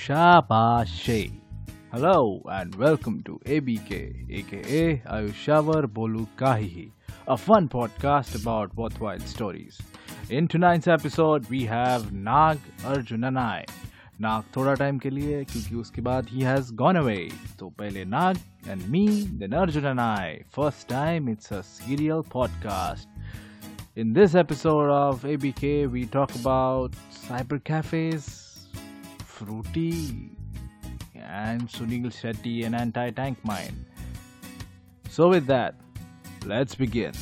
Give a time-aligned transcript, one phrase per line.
[0.00, 1.32] Ayusha
[1.92, 6.90] Hello and welcome to ABK, aka Ayushavar Bolu Kahihi,
[7.28, 9.80] a fun podcast about worthwhile stories.
[10.30, 13.64] In tonight's episode, we have Nag Arjunanai.
[14.20, 18.36] नाग थोड़ा time के लिए क्योंकि उसके बाद he has gone away तो पहले Nag
[18.68, 23.08] and me then Arjun and I first time it's a serial podcast
[23.96, 28.49] In this episode of ABK, we talk about cyber cafes,
[29.41, 30.29] Fruity,
[31.15, 33.85] and Sunil Shetty and anti-tank mine.
[35.09, 35.73] So with that,
[36.45, 37.13] let's begin.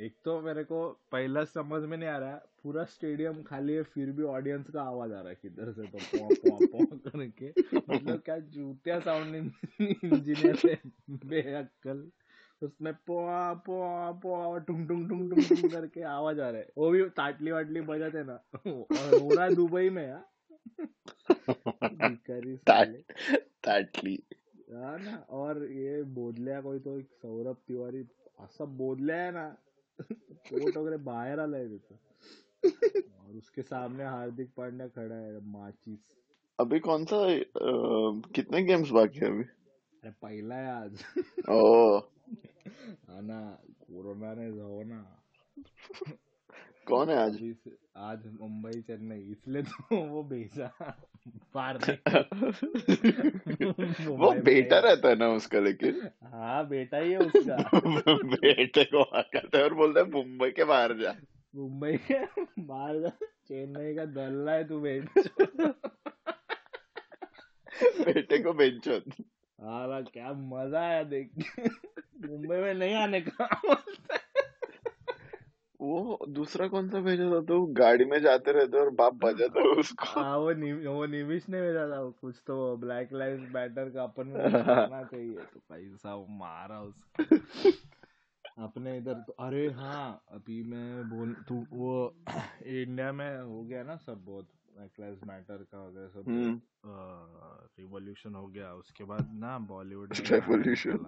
[0.00, 0.78] एक तो मेरे को
[1.12, 5.12] पहला समझ में नहीं आ रहा पूरा स्टेडियम खाली है फिर भी ऑडियंस का आवाज़
[5.12, 9.36] आ रहा है किधर से तो पौ पौ पौ करके मतलब क्या जूतिया साउंड
[9.80, 10.76] इंजीनियर है
[11.28, 12.04] बेअक्कल
[12.64, 16.90] उसमें पोआ पोआ पोआ टुंग टुंग टुंग टुंग टुंग करके आवाज़ आ रहा है। वो
[16.90, 18.34] भी ताटली वाटली बजाते ना।
[18.66, 20.24] और हो रहा है दुबई में यार
[23.64, 24.14] ताटली।
[24.72, 28.04] हाँ ना और ये बोधल्या कोई तो सौरभ तिवारी
[28.40, 29.46] असं बोधल्या है ना।
[30.00, 31.94] पोट वगैरह बाहर आला है त्याचं
[33.20, 36.00] और उसके सामने हार्दिक पांड्या खड़ा है माचिस।
[36.58, 37.30] अभी कौन सा आ,
[38.34, 39.44] कितने गेम्स बाकी है अभी?
[40.02, 41.04] अरे पहला है आज।
[41.50, 42.00] ओ।
[43.14, 43.40] हाँ ना
[43.80, 44.96] कोरोना ने जाओ ना
[46.86, 47.36] कौन है आज?
[47.96, 50.66] आज मुंबई चेन्नई इसलिए तो वो भेजा।
[51.54, 51.78] पार
[54.08, 57.56] वो बेटा रहता है ना उसका लेकिन। हाँ बेटा ही है उसका।
[58.34, 61.14] बेटे को करता है और बोलता है मुंबई के बाहर जा।
[61.54, 62.18] मुंबई के
[62.62, 63.10] बाहर जा।
[63.48, 65.20] चेन्नई का दल्ला है तू बेटा।
[68.04, 68.98] बेटे को बेचो।
[69.58, 71.30] हाँ क्या मज़ा आया देख
[72.26, 73.48] मुंबई में नहीं आने का
[75.80, 77.40] वो दूसरा कौन सा भेजा था?
[77.40, 81.48] तो गाड़ी में जाते रहते और बाप बजाता है उसको। हाँ वो नि, वो निमिष
[81.48, 86.26] ने भेजा था। कुछ तो ब्लैक लाइव्स मैटर का अपन करना चाहिए। तो पैसा वो
[86.30, 87.24] मारा उसको।
[88.64, 92.14] अपने इधर तो अरे हाँ अभी मैं बोल तू वो
[92.66, 96.60] इंडिया में हो गया ना सब बहुत ब्लैक लाइव्स मैटर का वगैरह सब।
[97.78, 101.06] रिवॉल्यूशन हो गया। उसके बाद ना बॉलीवुड रेवोल्यूशन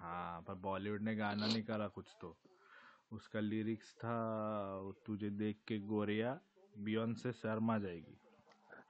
[0.00, 2.36] हाँ पर बॉलीवुड ने गाना नहीं करा कुछ तो।
[3.12, 6.40] उसका लिरिक्स था तुझे देख के गोरिया
[6.78, 8.20] बियॉन से शर्मा जाएगी।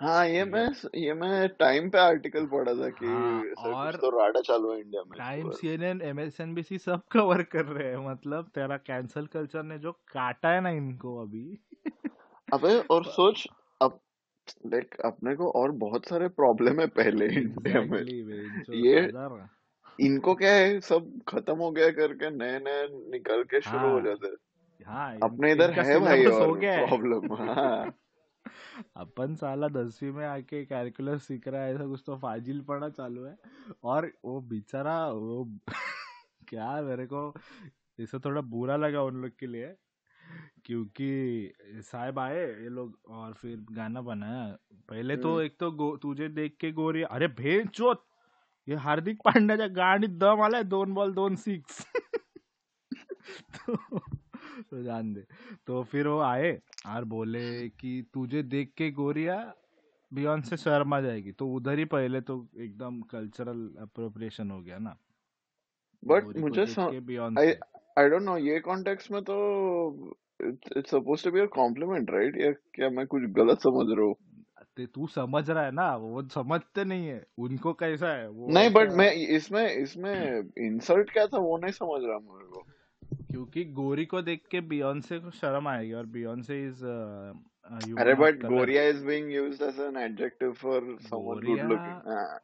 [0.01, 4.41] हाँ ये मैं ये मैं टाइम पे आर्टिकल पढ़ा था कि हाँ, और तो राडा
[4.41, 9.27] चालू है इंडिया में। टाइम सीएनएन एमएसएनबीसी सब कवर कर रहे हैं मतलब तेरा कैंसल
[9.27, 11.59] कल्चर ने जो काटा है ना इनको अभी।
[12.53, 13.49] अबे और सोच
[13.83, 14.01] अब
[14.67, 18.03] देख अपने को और बहुत सारे प्रॉब्लम है पहले इंडिया में।
[18.75, 19.01] ये
[19.99, 24.01] इनको क्या है सब खत्म हो गया करके नए नए निकल के शुरू हाँ, हो।
[24.01, 24.29] जाते
[24.81, 27.93] हाँ, अपने इधर है भाई और प्रॉब्लम हाँ।
[28.97, 33.25] अपन साला दसवीं में आके कैलकुलस सीख रहा है ऐसा कुछ तो फाजिल पढ़ना चालू
[33.25, 33.37] है।
[33.85, 35.45] और वो बेचारा वो
[36.49, 37.23] क्या मेरे को
[37.99, 39.75] इसे थोड़ा बुरा लगा उन लोग के लिए
[40.67, 44.47] क्योंकि साहब आए ये लोग और फिर गाना बनाया।
[44.91, 48.08] पहले तो एक तो तुझे देख के गोरी अरे भेज चोत!
[48.69, 51.87] ये हार्दिक पांड्याच्या गाडीत दम आलाय दोन बॉल दोन सिक्स
[53.55, 53.99] तो,
[54.71, 55.25] तो जान दे।
[55.67, 59.55] तो फिर वो आए और बोले कि तुझे देख के गोरिया
[60.13, 64.97] बियॉन्ड से शर्मा जाएगी। तो उधर ही पहले तो एकदम कल्चरल अप्रोप्रिएशन हो गया ना।
[66.05, 66.65] बट मुझे
[67.99, 69.37] आई डोंट नो ये कॉन्टेक्स्ट में तो
[70.77, 74.15] it's supposed to be a compliment right या क्या मैं कुछ गलत समझ रहा हूँ?
[74.87, 75.97] तू समझ रहा है ना?
[75.97, 78.29] वो समझते नहीं है। उनको कैसा है?
[78.29, 82.67] वो नहीं बट मैं इसमें इसमें इंसल्ट क्या था वो नहीं समझ रहा मेरे को।
[83.31, 86.85] क्योंकि गोरी को देख के बियॉन्से को शर्म आएगी और बियॉन्से इज़
[87.99, 92.39] अरे but Goriya is being used as an adjective for someone good looking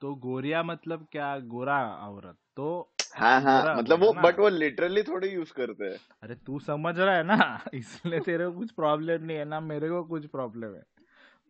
[0.00, 1.38] तो गोरिया मतलब क्या?
[1.38, 6.34] गोरा औरत तो हाँ हाँ मतलब वो बट वो लिटरली थोड़ी यूज़ करते हैं। अरे
[6.34, 7.64] तू समझ रहा है ना?
[7.74, 9.60] इसलिए तेरे को कुछ प्रॉब्लम नहीं है ना?
[9.60, 10.82] मेरे को कुछ प्रॉब्लम है।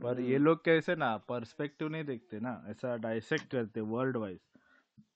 [0.03, 4.39] पर ये हम्म। लोग कैसे ना पर्सपेक्टिव नहीं देखते ना ऐसा डाइसेक्ट करते वर्ल्ड वाइज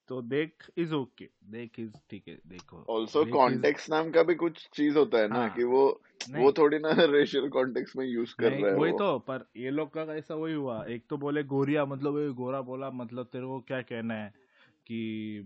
[0.08, 4.68] तो देख इज़ ओके देख इज़ ठीक है देखो। ऑल्सो कॉन्टेक्स्ट नाम का भी कुछ
[4.72, 6.00] चीज़ होता है ना हाँ, कि वो
[6.38, 9.94] वो थोड़ी ना रेशियल कॉन्टेक्स्ट में यूज़ कर रहे हैं वही तो पर ये लोग
[9.94, 13.60] का कैसा वही हुआ। एक तो बोले गोरिया मतलब वही गोरा बोला मतलब तेरे को
[13.60, 14.32] क्या कहना है
[14.86, 15.40] कि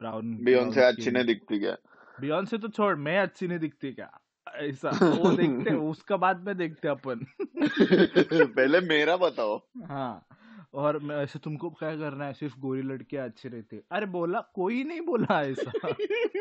[0.00, 1.76] ब्राउन बियॉन से अच्छी नहीं दिखती क्या?
[2.20, 4.10] बियॉन से तो छोड़ मैं अच्छी नहीं दिखती क्या?
[4.56, 4.90] ऐसा
[5.22, 7.26] वो देखते उसका बाद में देखते अपन।
[8.56, 10.26] पहले मेरा बताओ। हाँ
[10.74, 14.84] और मैं ऐसे तुमको क्या करना है सिर्फ़ गोरी लड़के अच्छे रहते अरे बोला कोई
[14.84, 15.70] नहीं बोला ऐसा।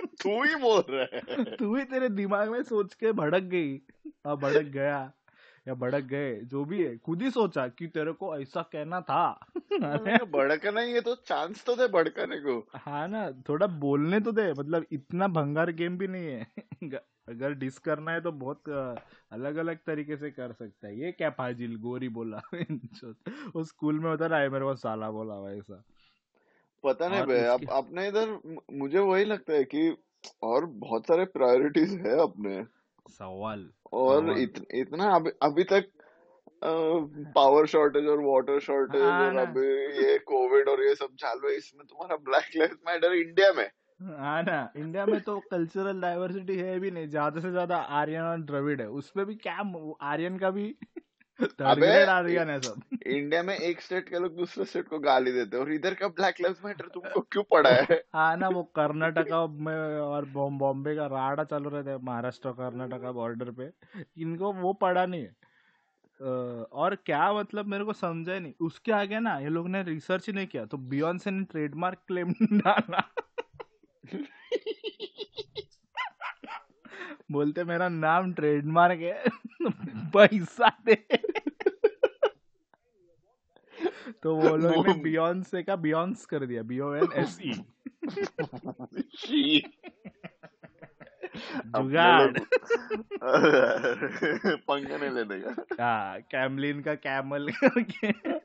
[0.06, 3.78] तू ही बोल रहा है। तू ही तेरे दिमाग में सोच के भड़क गई।
[4.26, 5.12] अब भड़क गया।
[5.68, 9.40] या भड़क गए जो भी है खुद ही सोचा कि तेरे को ऐसा कहना था।
[10.26, 14.54] भड़कना ही है तो चांस तो दे भड़कने को। हाँ ना थोड़ा बोलने तो दे
[14.54, 16.48] मतलब इतना भंगार गेम भी नहीं है।
[17.30, 18.70] अगर डिस करना है तो बहुत
[19.32, 22.42] अलग अलग तरीके से कर सकता है। ये क्या फाजिल गोरी बोला।
[23.56, 25.84] वो स्कूल में होता ना मेरे को साला बोला वैसा
[26.84, 28.40] पता नहीं भाई अब अपने इधर
[28.74, 29.98] मुझे वही लगता है कि
[30.44, 32.75] और बहुत सारे प्रायोरिटीज है अपने।
[33.10, 35.92] सवाल। और इत, इतना अभी अभी तक
[37.36, 39.68] पावर शॉर्टेज और वाटर शॉर्टेज हाँ और अभी
[39.98, 43.70] ये कोविड और ये सब चालू है इसमें तुम्हारा ब्लैक लाइफ मैटर इंडिया में।
[44.00, 48.42] हाँ ना इंडिया में तो कल्चरल डाइवर्सिटी है भी नहीं ज़्यादा से ज़्यादा आर्यन और
[48.42, 49.56] द्रविड है। उसमें भी क्या
[50.04, 50.68] आर्यन का भी
[51.42, 52.04] अबे
[53.08, 56.36] इंडिया में एक स्टेट के लोग दूसरे स्टेट को गाली देते और इधर का ब्लैक
[56.42, 58.04] लाइव्स मैटर तुमको क्यों पड़ा है?
[58.14, 63.52] हाँ ना वो कर्नाटका में और बॉम्बे का राडा चालू रहता है महाराष्ट्र कर्नाटका बॉर्डर
[63.52, 63.72] पे।
[64.22, 65.36] इनको वो पड़ा नहीं है।
[66.64, 70.48] और क्या मतलब मेरे को समझा नहीं। उसके आगे ना ये लोग ने रिसर्च नहीं
[70.48, 73.14] किया तो बियॉन्स ने ट्रेडमार्क क्लेम डाला।
[77.32, 79.24] बोलते मेरा नाम ट्रेडमार्क है।
[80.16, 81.08] पैसा दे।
[84.24, 87.54] तो वो लोग ने बियॉन्स का बियॉन्स कर दिया B O N S E
[91.66, 92.32] जुगाड़।
[94.56, 98.38] पंगा नहीं लेने का हाँ कैमलिन का कैमल करके।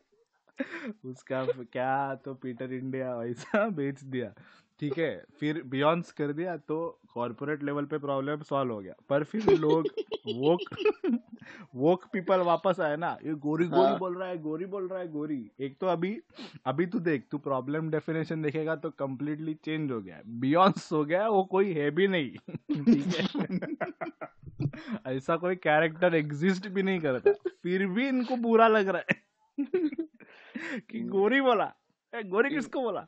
[1.04, 4.32] उसका क्या तो पीटर इंडिया वैसा बेच दिया।
[4.80, 6.76] ठीक है फिर बियॉन्स कर दिया तो
[7.14, 9.88] कॉर्पोरेट लेवल पे प्रॉब्लम सॉल्व हो गया। पर फिर लोग
[10.26, 10.60] वोक
[11.74, 13.98] वोक पीपल वापस आए ना ये गोरी गोरी हाँ.
[13.98, 16.16] बोल रहा है गोरी बोल रहा है गोरी। एक तो अभी
[16.66, 21.28] अभी तू देख तू प्रॉब्लम डेफिनेशन देखेगा तो कम्प्लीटली चेंज हो गया बियॉन्स हो गया
[21.28, 22.30] वो कोई है भी नहीं।
[22.84, 23.22] ठीक है?
[25.06, 27.32] ऐसा कोई कैरेक्टर एग्जिस्ट भी नहीं करता।
[27.62, 29.18] फिर भी इनको बुरा लग रहा है।
[29.60, 31.72] कि हम्म। गोरी बोला
[32.12, 33.06] गोरी किसको बोला?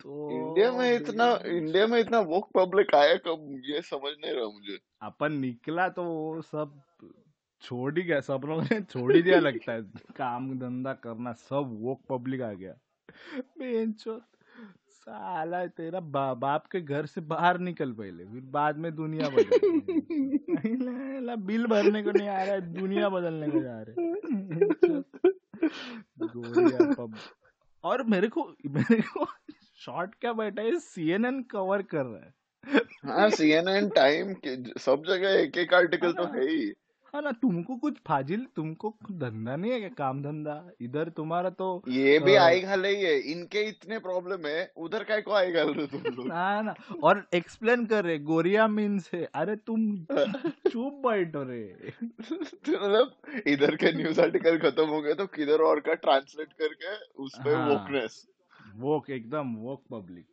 [0.00, 3.62] तो इंडिया में इतना इंडिया में इतना वोक पब्लिक आया कब?
[3.64, 6.80] ये समझ नहीं रहा मुझे। अपन निकला तो वो सब
[7.62, 9.82] छोड़ ही गया सब लोगों ने छोड़ ही दिया लगता है।
[10.16, 12.74] काम धंधा करना सब वोक पब्लिक आ गया।
[14.86, 19.76] साला तेरा बा, बाप के घर से बाहर निकल पहले फिर बाद में दुनिया बदल
[21.36, 24.12] बिल भरने को नहीं आ रहा है दुनिया बदलने को जा रहे
[27.84, 29.26] और मेरे को मेरे को
[29.78, 30.78] शॉर्ट क्या बैठा है?
[30.78, 32.34] सीएनएन कवर कर रहा है।
[33.06, 34.34] हाँ सीएनएन टाइम
[34.78, 36.72] सब जगह एक एक आर्टिकल तो है ही।
[37.14, 39.88] हाँ ना तुमको कुछ फाजिल तुमको धंधा नहीं है क्या?
[39.88, 40.70] काम धंधा?
[40.80, 45.20] इधर तुम्हारा तो ये भी आई घाल ही है। इनके इतने प्रॉब्लम है उधर काय
[45.22, 46.30] को आई घाल रहे तुम लोग?
[46.32, 49.86] हाँ ना और एक्सप्लेन कर रहे गोरिया मीन्स है अरे तुम
[50.70, 51.92] चुप बैठो रे
[52.32, 53.16] मतलब
[53.46, 57.54] इधर के न्यूज़ आर्टिकल खत्म हो गए तो किधर और का ट्रांसलेट करके उस पे
[57.70, 58.26] वोकनेस
[58.76, 60.26] वोक एकदम वोक पब्लिक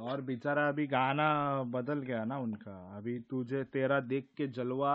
[0.00, 4.94] और बेचारा अभी गाना बदल गया ना उनका। अभी तुझे तेरा देख के जलवा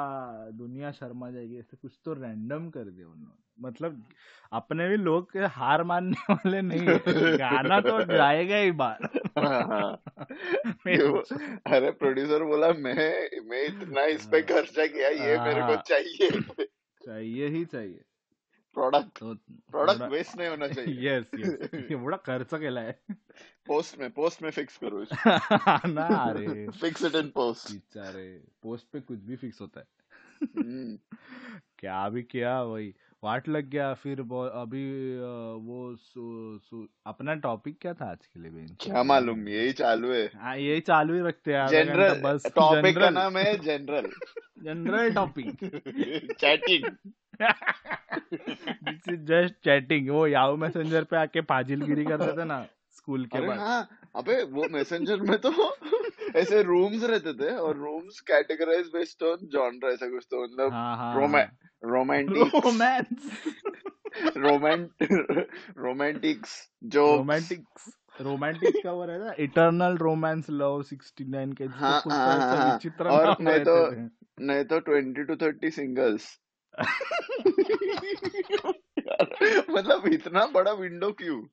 [0.53, 4.09] दुनिया शर्मा जाएगी ऐसे कुछ तो रैंडम कर दिया उन्होंने। मतलब
[4.51, 6.97] अपने भी लोग के हार मानने वाले नहीं है।
[7.37, 8.99] गाना तो गाएगा ही बार।
[11.73, 15.83] अरे प्रोड्यूसर बोला मैं मैं इतना इस पे हाँ। खर्चा किया ये मेरे को हाँ।
[15.87, 16.29] चाहिए।
[17.05, 18.01] चाहिए ही चाहिए।
[18.77, 19.19] प्रोडक्ट
[19.71, 22.95] प्रोडक्ट वेस्ट नहीं होना चाहिए। यस यस एवढा खर्च केलाय
[23.67, 25.05] पोस्ट में पोस्ट में फिक्स करो
[25.93, 27.97] ना अरे fix it in post
[28.63, 29.85] post पे कुछ भी फिक्स होता है।
[30.43, 30.97] हम्म।
[31.79, 32.93] क्या भी किया वही।
[33.23, 35.19] वाट लग गया फिर अभी
[35.65, 40.11] वो सु, सु, अपना टॉपिक क्या था आज के लिए बेन क्या मालूम यही चालू
[40.11, 44.09] है। हाँ यही चालू ही रखते हैं जनरल बस। टॉपिक का नाम है general
[44.63, 45.65] general topic
[46.39, 46.85] chatting
[47.43, 52.65] this is just chatting वो याहू मैसेंजर पे आके फाजिलगिरी करते थे ना
[52.97, 55.51] स्कूल के बाद। हाँ अबे वो मैसेंजर में तो
[56.35, 60.71] ऐसे रूम्स रहते थे और rooms categorize based on genre ऐसा कुछ तो मतलब
[61.85, 62.51] रोमांटिक
[64.37, 65.11] रोमांटिक
[65.77, 72.73] रोमांटिक्स जो रोमांटिक्स रोमांटिक का वो रहता इटर्नल रोमांस लव 69 के हाँ, हाँ, हाँ,
[72.73, 73.75] विचित्र और नहीं तो
[74.41, 76.25] नहीं तो 20 टू 30 सिंगल्स
[79.69, 81.43] मतलब इतना बड़ा विंडो क्यों?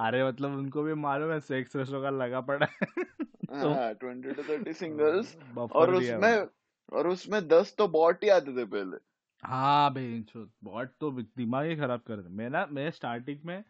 [0.00, 4.72] अरे मतलब उनको भी मालूम है सेक्स रेशो का लगा पड़ा है। ट्वेंटी टू थर्टी
[4.72, 5.36] सिंगल्स
[5.72, 6.46] और उसमें
[6.92, 8.96] और उसमें दस तो बॉट ही आते थे पहले।
[9.44, 10.24] हाँ भाई
[10.64, 13.64] बॉट तो दिमाग ही खराब कर दे मैं ना मैं स्टार्टिंग में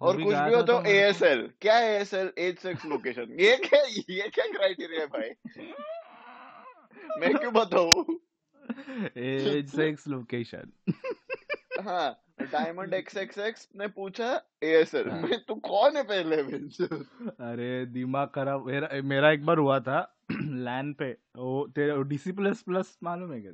[0.00, 3.82] और कुछ भी हो तो एएसएल क्या A S L age sex location ये क्या
[3.82, 5.30] ये क्या क्राइटेरिया है भाई?
[7.20, 8.20] मैं क्यों बताऊँ?
[9.16, 10.72] एज सेक्स लोकेशन
[11.80, 15.20] हाँ डायमंड एक्स एक्स एक्स ने पूछा एएसएल हाँ.
[15.22, 16.36] में तू कौन है पहले
[17.50, 20.00] अरे दिमाग खराब मेरा मेरा एक बार हुआ था
[20.66, 23.52] लैन पे वो तेरे डीसी प्लस प्लस मालूम है क्या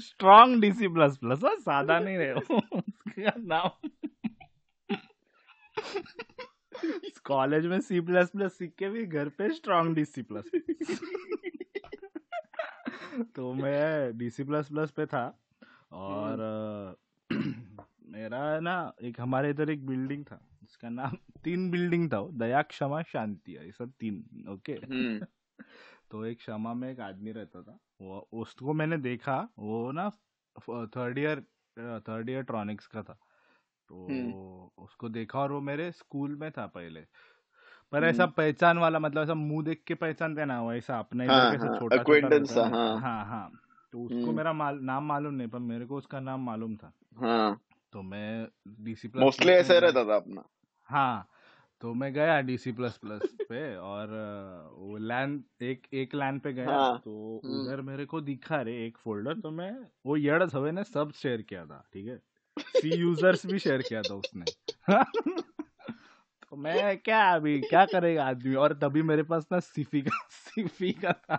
[0.00, 3.89] स्ट्रॉन्ग डीसी प्लस प्लस सादा नहीं रहे उसका नाम
[7.30, 10.50] कॉलेज में सी प्लस प्लस सीख के भी घर पे स्ट्रॉन्ग डीसी प्लस
[13.36, 15.22] तो मैं डीसी प्लस प्लस पे था
[15.92, 16.42] और
[17.30, 22.62] हम्म। मेरा ना एक हमारे इधर एक बिल्डिंग था उसका नाम तीन बिल्डिंग था दया
[22.68, 25.26] क्षमा शांति है सब तीन ओके हम्म।
[26.10, 30.10] तो एक क्षमा में एक आदमी रहता था वो उसको मैंने देखा वो ना
[30.96, 31.40] third year
[32.00, 33.18] third year tronics का था
[33.90, 37.00] तो हम्म। उसको देखा और वो मेरे स्कूल में था पहले।
[37.92, 41.56] पर ऐसा हम्म। पहचान वाला मतलब ऐसा मुँह देख के पहचानते ना ऐसा अपने हाँ,
[41.56, 43.50] हाँ, छोटा छोटा हाँ हाँ। हाँ
[43.92, 46.92] तो उसको हम्म। मेरा माल, नाम मालूम नहीं पर मेरे को उसका नाम मालूम था।
[47.16, 47.60] हाँ।
[47.92, 50.44] तो मैं डीसी प्लस मोस्टली ऐसे रहता था अपना।
[50.84, 51.26] हाँ
[51.80, 54.08] तो मैं गया डीसी प्लस प्लस पे और
[54.78, 58.98] वो लैन एक एक लैन पे गया। हाँ, तो। उधर मेरे को दिखा रे एक
[58.98, 62.18] फोल्डर तो मैं वो यड़ हवे ने सब शेयर किया था ठीक है?
[62.76, 64.44] सी यूज़र्स भी शेयर किया था उसने।
[66.42, 68.54] तो मैं क्या अभी क्या करेगा आदमी?
[68.54, 71.36] और तभी मेरे पास ना सीफी का सीफी का था।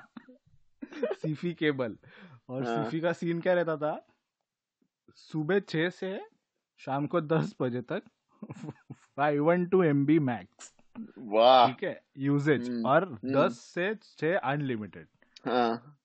[1.14, 1.98] सीफी केबल
[2.50, 2.84] और हाँ.
[2.84, 4.06] सीफी का सीन क्या रहता था?
[5.18, 6.20] सुबह छह से
[6.80, 8.04] शाम को दस बजे तक
[9.18, 12.02] five one two M B मैक्स ठीक है?
[12.18, 15.08] यूजेज हम्म, और हम्म। दस से छह अनलिमिटेड
[15.46, 15.98] हाँ.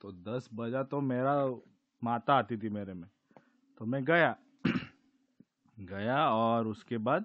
[0.00, 1.34] तो दस बजा तो मेरा
[2.02, 3.08] माता आती थी मेरे में।
[3.80, 4.36] तो मैं गया
[5.80, 7.24] गया और उसके बाद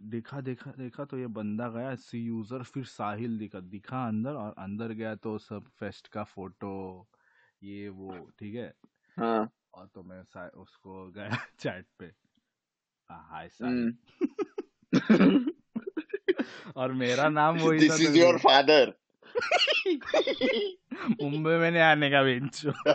[0.00, 4.54] देखा देखा देखा तो ये बंदा गया सी यूज़र फिर साहिल दिखा दिखा अंदर और
[4.58, 7.06] अंदर गया तो सब फेस्ट का फ़ोटो
[7.62, 8.74] ये वो ठीक है?
[9.18, 9.52] हाँ.
[9.74, 12.12] और तो मैं उसको गया चैट पे।
[13.10, 13.94] हाय साहिल।
[15.10, 15.52] हम्म।
[16.76, 18.92] और मेरा नाम वही this is your father
[21.22, 22.70] Mumbai में नहीं आने का बेंचो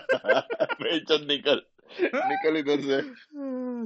[0.83, 1.61] बेंचो निकल
[2.03, 3.01] निकल इधर से।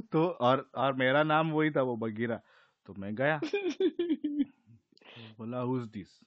[0.00, 2.40] तो और और मेरा नाम वही था वो बगीरा।
[2.86, 6.20] तो मैं गया। तो बोला हुज दिस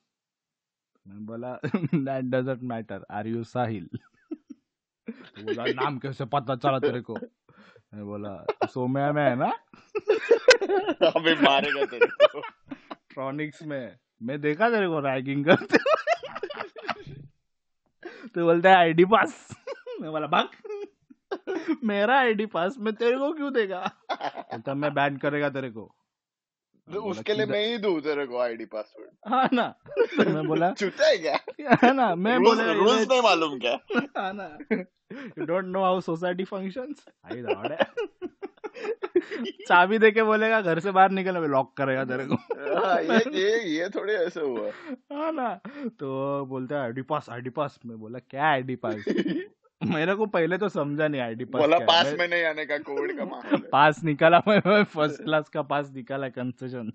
[1.08, 3.90] मैं बोला that doesn't matter are you Sahil
[5.10, 7.16] तो बोला नाम कैसे पता चला तेरे को?
[7.94, 9.50] मैं बोला तो सोम्या में है ना?
[11.08, 12.42] अबे मारेगा तेरे को।
[13.10, 15.78] ट्रॉनिक्स में। मैं देखा तेरे को रैगिंग करते
[18.28, 19.58] तो बोलता है आईडी पास
[20.02, 20.50] मैं बोला भाग।
[21.84, 23.92] मेरा आईडी पास में तेरे को क्यों देगा?
[24.66, 25.96] तब मैं बैन करेगा तेरे को।
[26.94, 30.72] तो उसके लिए मैं ही दू तेरे को आईडी पासवर्ड हाँ ना। तो मैं बोला
[30.72, 31.40] छूटा है क्या?
[31.84, 33.80] है ना मैं बोले रूल्स नहीं मालूम क्या?
[33.98, 34.58] हाँ ना।
[35.38, 37.78] You don't know how society functions आई है।
[39.68, 43.90] चाबी देके बोलेगा घर से बाहर निकल लॉक करेगा तेरे को। हाँ, ये ये ये
[43.90, 44.72] थोड़े ऐसे हुआ।
[45.14, 45.56] हाँ ना
[45.88, 48.96] तो बोलते हैं आईडी पास आईडी पास मैं बोला क्या आईडी पास
[49.86, 53.18] मेरे को पहले तो समझा नहीं आईडी पास बोला पास में नहीं आने का कोविड
[53.18, 56.94] का पास निकाला मैं फ़र्स्ट क्लास का पास निकाला कंसेशन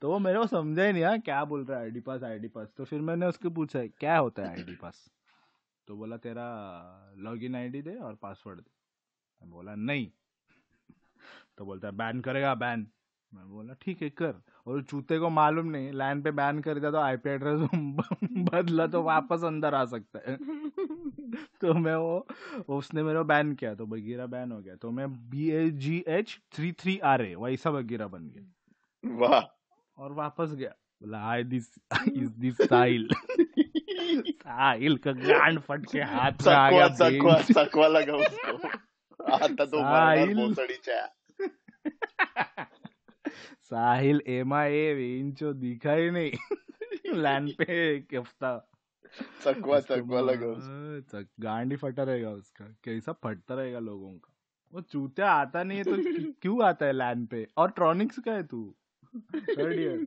[0.00, 2.68] तो मेरे को समझा ही नहीं हाँ क्या बोल रहा है आईडी पास आईडी पास
[2.76, 5.10] तो फिर मैंने उसको पूछा क्या होता है आईडी पास
[5.88, 6.46] तो बोला तेरा
[7.16, 8.70] लॉग लॉगिन आईडी दे और पासवर्ड दे।
[9.46, 10.10] बोला नहीं।
[11.58, 12.86] तो बोलता है बैन करेगा बैन
[13.36, 14.34] मैं बोला ठीक है कर।
[14.66, 17.68] और चूते को मालूम नहीं लाइन पे बैन कर दिया तो आईपी एड्रेस
[18.52, 20.36] बदला तो वापस अंदर आ सकता है।
[21.60, 22.26] तो मैं वो
[22.68, 26.38] उसने मेरा बैन किया तो बगीरा बैन हो गया। तो मैं B A G H
[26.52, 29.40] three three R A वैसा बगीरा बन गया। वाह।
[29.98, 31.68] और वापस गया। बोला I this
[32.08, 33.08] is this Sahil
[34.42, 38.68] Sahil का गांड फट के हाथ में आ गया सकवा सकवा लगा उसको।
[39.32, 40.54] आता तो साहिल
[43.70, 46.32] साहिल एमा ए इंचो दिखा ही नहीं।
[47.14, 48.70] लैंड पे हफ़्ता
[49.44, 54.32] चकवा चकवा लगा गांडी फटा रहेगा उसका कैसा फटता रहेगा लोगों का।
[54.74, 55.92] वो चूतिया आता नहीं है तो
[56.42, 57.48] क्यों आता है लैंड पे?
[57.56, 58.74] और ट्रॉनिक्स का है तू?
[59.34, 60.06] थर्ड ईयर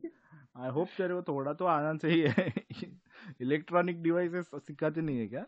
[0.56, 2.52] आई होप तेरे को थोड़ा तो आना चाहिए।
[3.40, 5.46] इलेक्ट्रॉनिक डिवाइसेस सिखाते नहीं है क्या?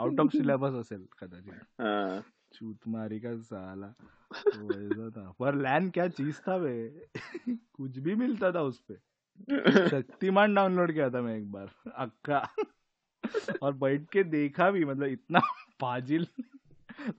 [0.00, 3.94] आउट ऑफ़ सिलेबस असेल कदाचित। हाँ। चूत मारी का साला।
[4.34, 7.06] तो ऐसा था। पर लैन क्या चीज़ था वे
[7.48, 8.94] कुछ भी मिलता था उस पे।
[9.88, 12.48] शक्तिमान डाउनलोड किया था मैं एक बार अक्का।
[13.62, 15.40] और बैठ के देखा भी मतलब इतना
[15.80, 16.26] पाजिल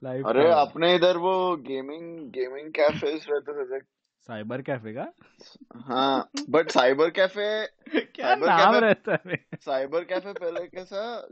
[0.04, 3.84] लाइफ अरे अपने इधर वो गेमिंग गेमिंग कैफेज रहते थे।
[4.28, 5.12] साइबर कैफ़े का?
[5.76, 7.66] हाँ बट साइबर कैफ़े
[8.04, 9.46] क्या साइबर नाम कैफ़े, रहता है?
[9.60, 11.28] साइबर कैफ़े पहले कैसा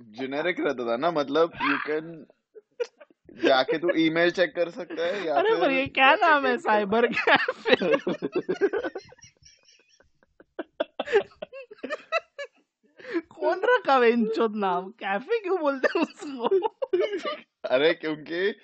[0.00, 2.26] जेनेरिक रहता था ना मतलब यू कैन
[3.42, 7.06] जाके तू ईमेल चेक कर सकता है या अरे पर ये क्या नाम है साइबर
[7.06, 7.76] कैफ़े
[13.28, 14.90] कौन रखा है इंचोद नाम?
[14.90, 16.68] कैफ़े क्यों बोलते हैं उसको?
[17.64, 18.56] अरे क्योंकि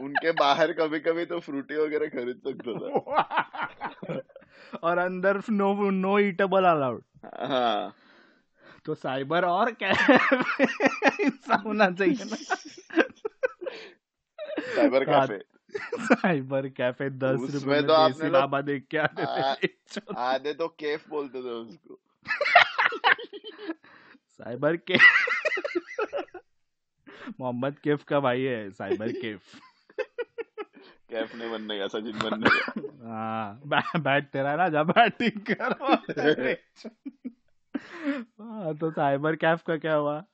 [0.00, 4.20] उनके बाहर कभी कभी तो फ्रूटी वगैरह खरीद सकते था।
[4.82, 7.94] और अंदर नो नो ईटेबल अलाउड हाँ।
[8.84, 10.16] तो साइबर और कैफ़े
[11.66, 12.36] होना चाहिए ना।
[14.60, 15.38] Cyber cafe.
[16.02, 21.42] साइबर कैफ़े दस रुपए तो आपने लाबा देख के आते थे। आधे तो केफ बोलते
[21.42, 22.00] थे उसको।
[24.38, 24.96] साइबर के
[27.40, 29.40] मोहम्मद केफ का भाई है साइबर केफ।
[31.10, 32.72] कैफ नहीं बनने का सचिन बनने का।
[33.08, 33.60] हाँ
[33.96, 35.72] बैट तेरा ना जब बैटिंग कर।
[38.40, 40.24] हाँ तो साइबर कैफ का क्या हुआ?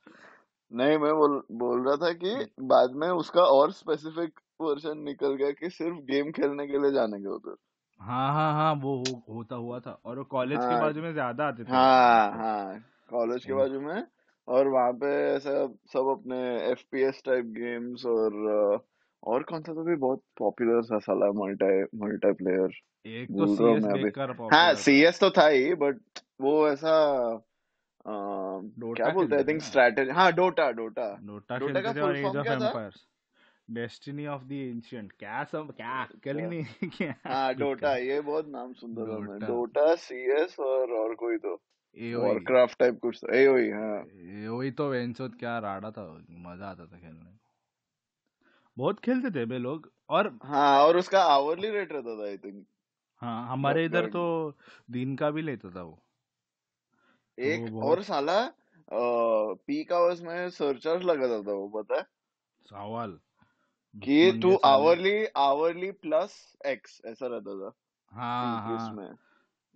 [0.71, 5.51] नहीं मैं बोल बोल रहा था कि बाद में उसका और स्पेसिफिक वर्जन निकल गया
[5.51, 7.55] कि सिर्फ़ गेम खेलने के लिए जाने के उधर।
[8.01, 11.45] हाँ हाँ हाँ वो हो, होता हुआ था। और कॉलेज हाँ, के बाजू में ज़्यादा
[11.45, 12.79] आते थे। हाँ हाँ
[13.09, 14.03] कॉलेज के हम्म। बाजू में।
[14.47, 16.37] और वहाँ पे ऐसा सब अपने
[16.71, 18.33] F P S type games और
[19.23, 22.69] और कौन सा तो भी बहुत पॉपुलर था साला मल्टी मल्टी प्लेयर
[23.05, 25.99] एक तो सीएस बेकार हाँ सीएस तो था ही बट
[26.41, 26.93] वो ऐसा
[28.05, 29.47] क्या बोलते हैं?
[29.47, 32.89] थिंक स्ट्रेटेजी हाँ डोटा डोटा डोटा डोटा का फुल फॉर्म क्या था?
[33.69, 38.47] डेस्टिनी ऑफ़ द एंशिएंट क्या सब क्या अक्कल ही नहीं क्या हाँ डोटा ये बहुत
[38.49, 41.53] नाम सुंदर है मैं डोटा सीएस और और कोई तो।
[42.19, 43.97] वॉरक्राफ्ट टाइप कुछ तो। एओई हाँ।
[44.43, 46.05] एओई तो वेंचोत क्या राडा था?
[46.29, 47.33] मज़ा आता था खेलने
[48.77, 52.65] बहुत खेलते थे बे लोग। और हाँ और उसका आवरली रेट रहता था आई थिंक
[53.21, 54.23] हाँ हमारे इधर तो
[54.91, 56.04] दिन का भी लेता था वो।
[57.39, 58.39] एक और साला
[59.67, 62.03] पीक आवर्स में सरचार्ज लगाता था वो पता है?
[62.65, 63.19] सवाल।
[63.95, 67.71] कि तू आवरली आवरली प्लस एक्स ऐसा रहता था।
[68.11, 69.15] हाँ हाँ। उसमें।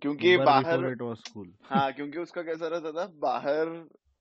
[0.02, 3.06] क्योंकि बाहर स्कूल हाँ क्योंकि उसका कैसा रहता था?
[3.14, 3.66] बाहर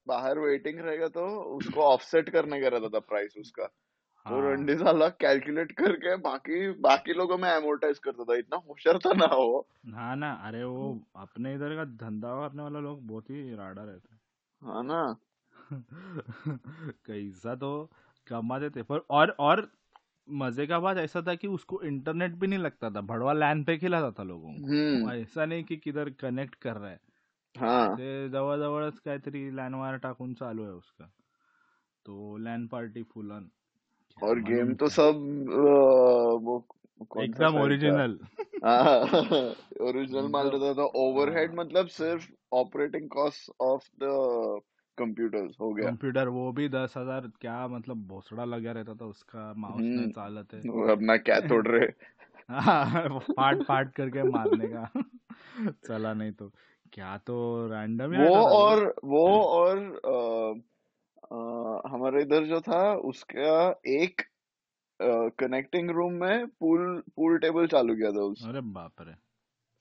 [0.08, 1.26] बाहर वेटिंग रहेगा तो
[1.58, 3.70] उसको ऑफसेट करने का रहता था प्राइस उसका।
[4.30, 4.42] तो हाँ.
[4.42, 9.14] तो रंडी साला कैलकुलेट करके बाकी बाकी लोगों में एमोर्टाइज करता था। इतना होशियार था
[9.14, 13.56] ना वो। हाँ ना अरे वो अपने इधर का धंधा करने वाला लोग बहुत ही
[13.56, 14.16] राडा रहते
[14.62, 15.20] हाँ। ना।
[17.06, 17.72] कैसा तो
[18.28, 19.72] कमाते थे पर और और
[20.28, 23.78] मज़े का बात ऐसा था कि उसको इंटरनेट भी नहीं लगता था। भड़वा लैन पे
[23.78, 27.00] खिलाता था लोगों को। हम्म। ऐसा नहीं की किधर कनेक्ट कर रहा है।
[27.56, 28.04] हाँ.
[28.32, 31.12] जवळजवळच काहीतरी लॅन वायर टाकून चालू है उसका।
[32.06, 33.50] तो लैन पार्टी फुल ऑन
[34.24, 35.14] और गेम तो सब
[36.44, 36.68] वो
[37.22, 38.20] एकदम ओरिजिनल
[39.82, 44.62] ओरिजिनल मान लेता था। ओवरहेड मतलब सिर्फ़ operating cost of the
[44.98, 49.54] computers हो गया। कंप्यूटर वो भी दस हज़ार क्या मतलब भोसड़ा लगा रहता था उसका
[49.58, 50.60] माउस में हम्म। चालत है।
[50.92, 51.88] अपना क्या तोड़ रहे।
[53.38, 54.92] पार्ट पार्ट करके मारने का।
[55.88, 56.52] चला नहीं तो।
[56.94, 59.78] क्या तो रैंडम वो और वो और
[61.26, 61.38] आ,
[61.90, 64.22] हमारे इधर जो था उसका एक
[65.40, 69.14] कनेक्टिंग रूम में पूल पूल टेबल चालू किया था उस अरे बाप रे।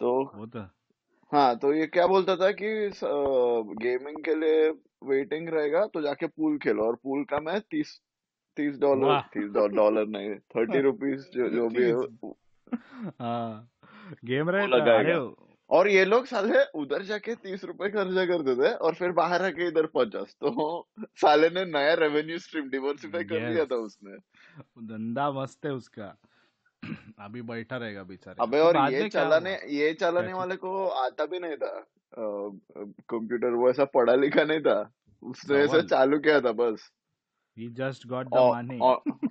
[0.01, 0.61] तो वो तो
[1.33, 2.68] हाँ तो ये क्या बोलता था कि
[3.83, 4.68] गेमिंग के लिए
[5.05, 8.01] वेटिंग रहेगा तो जाके पूल खेलो। और पूल का मैं तीस
[8.57, 12.31] तीस डॉलर तीस डॉलर नहीं थर्टी रुपीज़ जो जो भी है।
[13.20, 13.68] हाँ।
[14.24, 14.66] गेम रहे
[15.70, 19.68] और ये लोग साले उधर जाके तीस रुपए खर्चा करते थे और फिर बाहर आके
[19.68, 24.16] इधर पचास तो साले ने नया रेवेन्यू स्ट्रीम डिवर्सिफाई कर लिया था उसने।
[24.85, 26.16] धंधा मस्त है उसका।
[27.18, 31.57] अभी बैठा रहेगा बेचारे। अबे और ये चलाने ये चलाने वाले को आता भी नहीं
[31.57, 31.87] था।
[32.18, 34.90] कंप्यूटर वो ऐसा पढ़ा लिखा नहीं था।
[35.22, 36.92] उसने ऐसा चालू किया था बस।
[37.57, 38.78] He just got the money.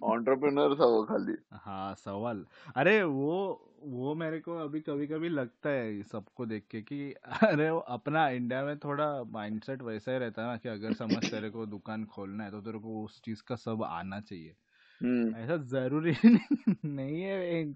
[0.04, 2.46] entrepreneur था वो खाली। हाँ सवाल
[2.76, 7.14] अरे वो वो मेरे को अभी कभी कभी लगता है सबको देख के कि
[7.44, 11.32] अरे वो अपना इंडिया में थोड़ा माइंडसेट वैसा ही रहता है ना कि अगर समझ
[11.32, 14.56] तेरे को दुकान खोलना है तो तेरे को उस चीज़ का सब आना चाहिए।
[15.04, 16.14] हम्म। ऐसा ज़रूरी
[16.86, 17.76] नहीं है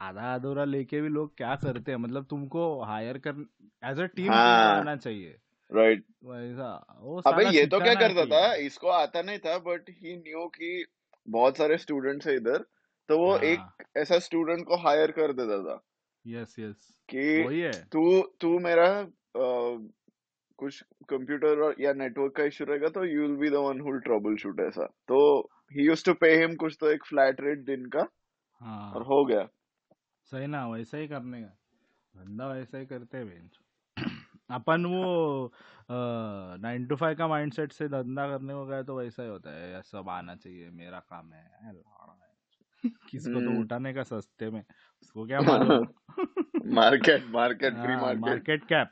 [0.00, 1.98] आधा अधूरा लेके भी लोग क्या करते हैं?
[1.98, 3.46] मतलब तुमको हायर कर
[3.84, 5.36] एज अ टीम आना चाहिए।
[5.72, 8.54] राइट वैसा। वो अबे ये तो क्या करता था?
[8.54, 10.86] इसको आता नहीं था बट ही न्यू कि
[11.28, 12.64] बहुत सारे स्टूडेंट्स है इधर।
[13.08, 13.44] तो वो हाँ.
[13.44, 15.80] एक ऐसा स्टूडेंट को हायर कर देता था।
[16.24, 18.88] यस यस कि तू तू मेरा
[20.58, 23.98] कुछ कंप्यूटर या नेटवर्क का इशू रहेगा तो you will be the one who'll
[24.36, 25.20] troubleshoot ऐसा। तो
[25.72, 28.06] he used to pay him कुछ तो एक फ्लैट रेट दिन का
[28.60, 28.92] हाँ.
[28.92, 29.48] और हो गया।
[30.32, 31.56] सही ना वैसा ही करने का।
[32.14, 33.50] धंधा वैसा ही करते हैं
[34.50, 35.52] अपन वो
[36.62, 39.82] नाइन टू फाइव का माइंडसेट से धंधा करने को गए तो वैसा ही होता है।
[39.82, 41.72] सब आना चाहिए मेरा काम है
[43.12, 44.62] किसको तो हम्म। उठाने का सस्ते में।
[45.02, 45.86] उसको क्या मालूम?
[46.74, 48.88] Market market free market market cap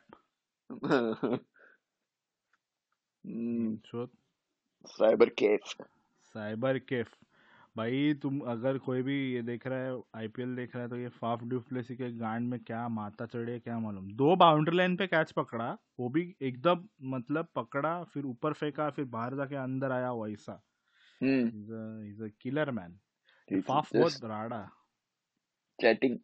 [4.86, 5.60] cyber cafe
[6.34, 7.08] cyber cafe
[7.76, 11.08] भाई तुम अगर कोई भी ये देख रहा है आईपीएल देख रहा है तो ये
[11.08, 14.10] फाफ ड्यूप्लेसी के गांड में क्या माता चढ़े क्या मालूम?
[14.12, 19.04] दो बाउंड्री लाइन पे कैच पकड़ा वो भी एकदम मतलब पकड़ा फिर ऊपर फेंका फिर
[19.04, 20.62] बाहर जाके अंदर आया वैसा
[21.22, 22.98] इज़ अ किलर मैन
[23.50, 24.70] फाफ बहुत राड़ा
[25.80, 26.18] chatting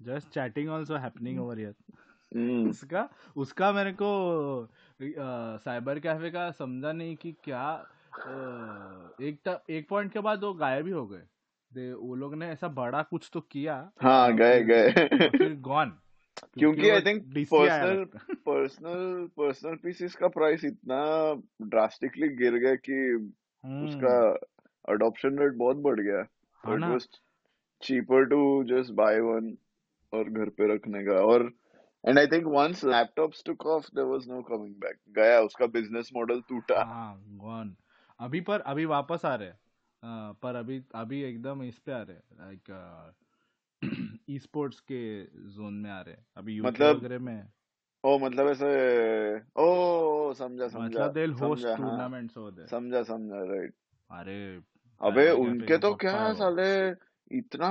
[0.00, 1.74] just chatting also happening over here
[2.68, 4.68] उसका उसका मेरे को
[5.58, 7.86] साइबर कैफ़े का समझा नहीं कि क्या
[9.20, 11.22] एक एक पॉइंट के बाद वो गायब ही हो गए।
[11.72, 14.92] दे वो लोग ने ऐसा बड़ा कुछ तो किया हाँ गए गए।
[15.28, 15.98] फिर गॉन
[16.54, 18.04] क्योंकि I think personal
[18.46, 21.00] personal personal PCs का प्राइस इतना
[21.62, 23.32] ड्रास्टिकली गिर गया कि
[23.86, 24.16] उसका
[24.88, 26.26] अडॉप्शन रेट बहुत बढ़ गया।
[26.64, 27.08] It was
[27.82, 29.56] cheaper to just buy one
[30.12, 31.52] और घर पे रखने का। और
[32.04, 36.10] and I think once laptops took off there was no coming back गया उसका बिज़नेस
[36.16, 37.76] मॉडल टूटा। हाँ गॉन
[38.20, 39.58] अभी पर अभी वापस आ रहे हैं।
[40.42, 43.14] पर अभी अभी एकदम इस पे आ रहे लाइक
[44.30, 45.00] ई स्पोर्ट्स के
[45.50, 47.48] जोन में आ रहे अभी मतलब वगैरह में।
[48.04, 48.70] ओ मतलब ऐसे
[49.62, 53.74] ओ समझा समझा मतलब दे होस्ट टूर्नामेंट्स हो। दे समझा समझा राइट
[54.10, 54.38] अरे
[55.00, 56.70] अबे उनके तो क्या साले
[57.30, 57.68] इतना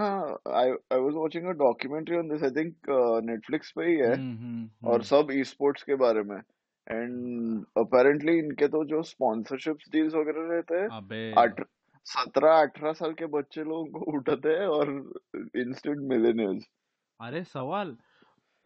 [0.56, 2.90] I I was watching a documentary on this I think
[3.26, 6.38] Netflix पे ही है। हम्म, हम्म, और हम्म। सब ई स्पोर्ट्स के बारे में।
[6.88, 11.66] एंड अपेरेंटली इनके तो जो स्पॉन्सरशिप डील्स वगैरह रहते हैं
[12.06, 14.90] सत्रह अठारह साल के बच्चे लोगों को उठाते हैं और
[15.58, 16.68] इंस्टेंट मिलेनियर्स
[17.20, 17.96] अरे सवाल।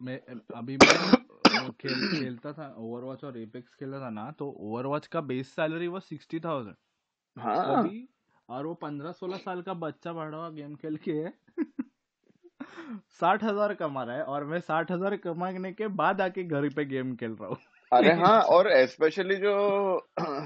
[0.02, 0.18] मैं
[0.56, 5.48] अभी मैं खेल खेलता था ओवरवॉच और एपेक्स खेलता था ना तो ओवरवॉच का बेस
[5.48, 6.76] सैलरी वो सिक्सटी थाउज़ेंड
[7.36, 7.82] हाँ।
[8.50, 11.28] और वो पंद्रह सोलह साल का बच्चा बढ़ा हुआ गेम खेल के
[13.12, 16.84] साठ हज़ार कमा रहा है और मैं साठ हज़ार कमाने के बाद आके घर पे
[16.84, 17.58] गेम खेल रहा हूँ
[17.92, 19.52] अरे हाँ और स्पेशली जो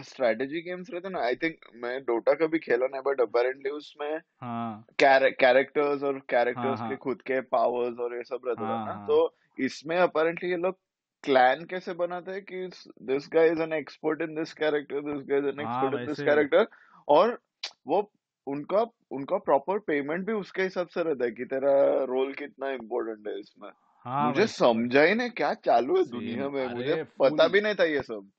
[0.02, 4.86] स्ट्रेटेजी गेम्स रहते ना आई थिंक मैं डोटा कभी खेला नहीं बट अपेरेंटली उसमें हाँ
[4.98, 6.96] कैरेक्टर्स और कैरेक्टर्स हाँ, के हाँ.
[6.96, 9.06] खुद के पावर्स और ये सब रहता हाँ, ना हाँ.
[9.06, 10.78] तो इसमें अपेरेंटली ये लोग
[11.24, 12.66] क्लैन कैसे बनाते हैं कि
[13.02, 16.20] this guy is an expert in this character this guy is an expert in this
[16.20, 16.66] character
[17.08, 17.38] और
[17.86, 18.00] वो
[18.46, 21.72] उनका उनका प्रॉपर पेमेंट भी उसके हिसाब से रहता है कि तेरा
[22.04, 23.70] रोल कितना इम्पोर्टेंट है इसमें।
[24.06, 27.84] हाँ मुझे समझा ही नहीं क्या चालू है दुनिया में मुझे पता भी नहीं था
[27.84, 28.30] ये सब।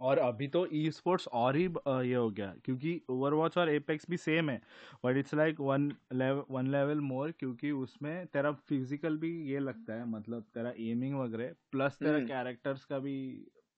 [0.00, 4.16] और अभी तो ई स्पोर्ट्स और ही ये हो गया क्योंकि ओवरवॉच और एपेक्स भी
[4.16, 4.60] सेम है
[5.04, 9.94] but it's like one level one level more क्योंकि उसमें तेरा फ़िज़िकल भी ये लगता
[9.94, 13.16] है मतलब तेरा एमिंग वगैरह प्लस तेरा कैरेक्टर्स का भी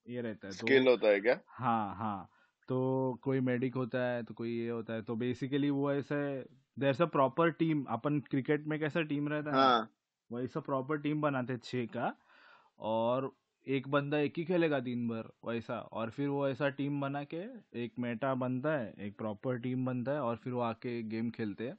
[0.07, 1.39] ये रहता है स्किल तो, होता है क्या?
[1.49, 2.29] हाँ हाँ।
[2.69, 6.15] तो कोई मेडिक होता है तो कोई ये होता है तो बेसिकली वो ऐसे
[6.79, 9.89] देर अ प्रॉपर टीम अपन क्रिकेट में कैसा टीम रहता है हाँ.
[10.31, 12.15] वैसा प्रॉपर टीम बनाते छः का
[12.79, 13.31] और
[13.67, 17.43] एक बंदा एक ही खेलेगा दिन भर वैसा और फिर वो ऐसा टीम बना के
[17.83, 21.67] एक मेटा बनता है एक प्रॉपर टीम बनता है और फिर वो आके गेम खेलते
[21.67, 21.77] हैं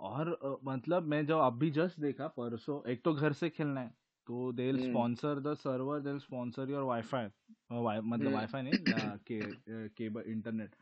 [0.00, 3.94] और मतलब मैं जो अभी जस्ट देखा परसों एक तो घर से खेलना है
[4.26, 7.26] तो they sponsor the server they sponsor your wifi
[7.72, 10.74] मतलब वाईफाई हम्म। नहीं के केबल इंटरनेट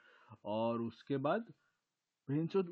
[0.45, 1.45] और उसके बाद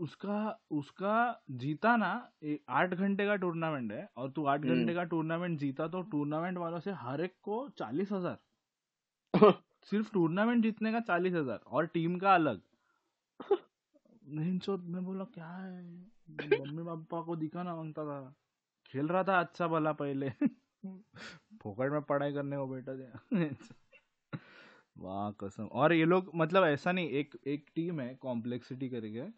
[0.01, 2.33] उसका उसका जीता ना
[2.69, 6.81] आठ घंटे का टूर्नामेंट है और तू आठ घंटे का टूर्नामेंट जीता तो टूर्नामेंट वालों
[6.81, 8.39] से हर एक को चालीस हज़ार।
[9.83, 12.61] सिर्फ़ टूर्नामेंट जीतने का चालीस हज़ार और टीम का अलग।
[14.25, 15.85] मैं बोला क्या है?
[16.31, 18.35] मम्मी पापा को दिखाना माँगता था।
[18.91, 20.31] खेल रहा था अच्छा भला पहले।
[21.63, 22.93] फोकट में पढ़ाई करने को बेटा
[24.97, 29.29] वाह कसम। और ये लोग मतलब ऐसा नहीं एक एक टीम है कॉम्प्लेक्सिटी करके।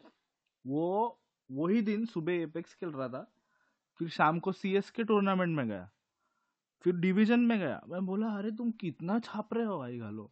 [0.64, 1.18] वो
[1.50, 3.26] वही दिन सुबह एपेक्स खेल रहा था
[4.00, 5.88] फिर शाम को सी एस के टूर्नामेंट में गया।
[6.84, 10.30] फिर डिवीज़न में गया। मैं बोला अरे तुम कितना छाप रहे हो भाई गालो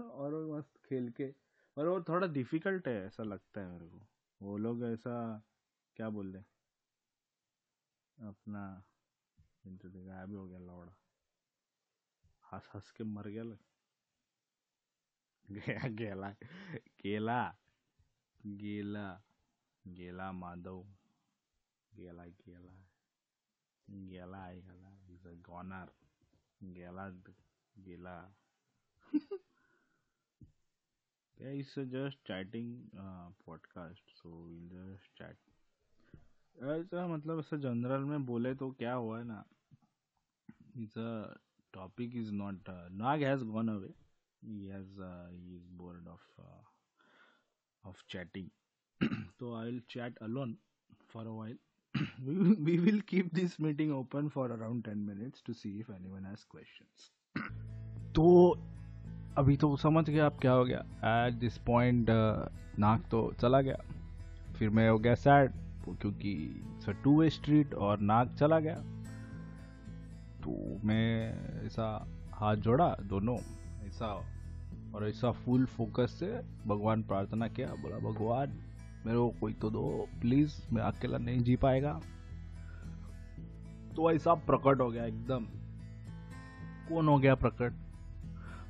[0.00, 1.32] और वो मस्त खेल के।
[1.76, 4.06] और वो थोड़ा डिफ़िकल्ट है ऐसा लगता है मेरे को।
[4.40, 5.14] वो लोग ऐसा
[5.96, 6.42] क्या बोल रहे
[8.20, 8.82] अपना
[9.66, 10.92] गायब हो गया लौड़ा।
[12.52, 13.44] हंस हंस के मर गया
[15.50, 16.30] गया गेला
[17.04, 17.56] गेला।
[18.46, 19.22] गेला।
[19.86, 20.82] गेला माधव।
[21.94, 22.86] गेला गेला।
[23.90, 25.86] गेला आहे गेला। इज़ अ गॉनर
[26.62, 27.08] गेला
[27.78, 28.34] गेला।
[31.40, 35.47] Yeah it's uh, just chatting uh, podcast so we'll
[36.58, 39.44] ऐसा मतलब ऐसा जनरल में बोले तो क्या हुआ ना?
[40.76, 41.36] It's a
[41.74, 43.88] topic is not Nag has gone away
[44.42, 45.00] has
[45.32, 46.40] he is bored of
[47.84, 48.48] of chatting
[49.38, 50.56] तो I will chat alone
[51.08, 51.58] for a while
[52.64, 56.44] we will keep this meeting open for around ten minutes to see if anyone has
[56.50, 57.10] questions
[58.14, 58.50] तो
[59.38, 60.78] अभी तो समझ गया आप क्या हो गया।
[61.26, 62.06] एट दिस पॉइंट
[62.78, 63.76] नाक तो चला गया।
[64.58, 66.62] फिर मैं हो गया सैड क्योंकि
[67.04, 68.74] टू वे स्ट्रीट और नाग चला गया।
[70.44, 71.34] तो मैं
[71.66, 73.36] ऐसा हाथ जोड़ा दोनों,
[73.86, 74.06] ऐसा
[74.94, 78.48] और ऐसा फुल फोकस से भगवान प्रार्थना किया, बोला, भगवान,
[79.06, 82.00] मेरे को कोई तो दो प्लीज़ मैं अकेला नहीं जी पाएगा।
[83.96, 85.44] तो ऐसा प्रकट हो गया एकदम।
[86.88, 87.72] कौन हो गया प्रकट?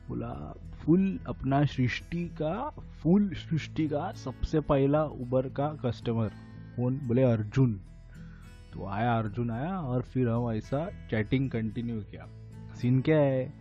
[0.09, 6.31] बोला, फुल अपना सृष्टि का, फुल सृष्टि का सबसे पहला उबर का कस्टमर
[6.79, 7.73] कौन बोले, अर्जुन.
[8.73, 12.27] तो आया, अर्जुन आया और फिर हम ऐसा चैटिंग कंटिन्यू किया।
[12.75, 13.53] सीन क्या है?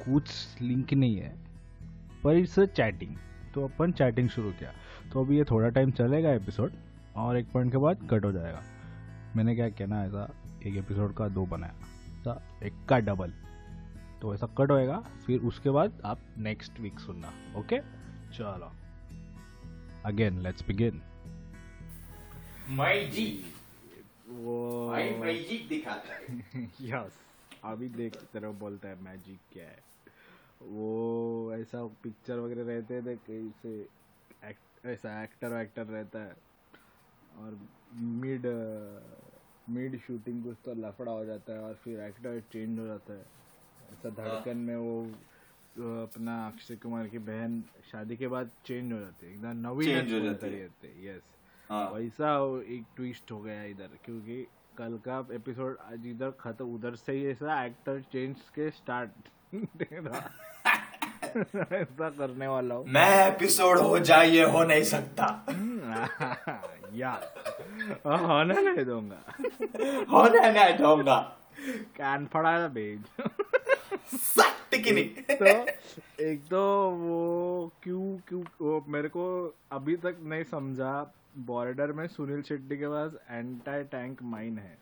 [0.00, 1.32] कुछ लिंक नहीं है,
[2.24, 3.16] पर इट्स चैटिंग
[3.54, 4.70] तो अपन चैटिंग शुरू किया।
[5.12, 6.72] तो अभी ये थोड़ा टाइम चलेगा एपिसोड
[7.16, 8.62] और एक पॉइंट के बाद कट हो जाएगा।
[9.36, 10.28] मैंने क्या कहना ऐसा
[10.66, 11.74] एक एपिसोड का दो बनाया।
[12.22, 13.32] था एक का डबल
[14.22, 17.78] तो ऐसा कट होएगा, फिर उसके बाद आप नेक्स्ट वीक सुनना ओके
[18.32, 18.72] चलो।
[20.04, 21.02] अगेन लेट्स बिगिन
[24.28, 26.24] वो मैजिक दिखाता है।
[26.80, 27.12] यस
[27.64, 29.82] अभी देख तेरे बोलता है मैजिक क्या है।
[30.62, 33.88] वो ऐसा पिक्चर वगैरह रहते थे कहीं से
[34.48, 36.36] एक्ट, ऐसा एक्टर वैक्टर रहता है।
[37.38, 38.46] और मिड
[39.70, 43.26] मिड शूटिंग कुछ तो लफड़ा हो जाता है और फिर एक्टर चेंज हो जाता है।
[43.92, 45.04] ऐसा हाँ। धड़कन में वो
[46.02, 50.12] अपना अक्षय कुमार की बहन शादी के बाद चेंज हो जाती है। एकदम नवी चेंज
[50.12, 50.66] हो जाती है।
[51.06, 51.22] यस।
[51.70, 54.46] वैसा एक ट्विस्ट हो गया इधर क्योंकि
[54.78, 59.10] कल का एपिसोड आज इधर खत्म उधर से ही ऐसा एक्टर चेंज के स्टार्ट
[61.72, 65.46] ऐसा करने वाला हूँ। मैं एपिसोड हो जाए ये हो नहीं सकता।
[66.92, 67.34] यार।
[68.06, 69.22] होने नहीं दूँगा।
[70.12, 71.36] होने नहीं दूँगा।
[71.96, 73.04] कान फड़ा भेज।
[73.94, 75.46] तो
[76.22, 79.24] एक तो वो क्यों क्यों मेरे को
[79.72, 80.92] अभी तक नहीं समझा।
[81.38, 84.76] बॉर्डर में सुनील शेट्टी के पास एंटी टैंक माइन है।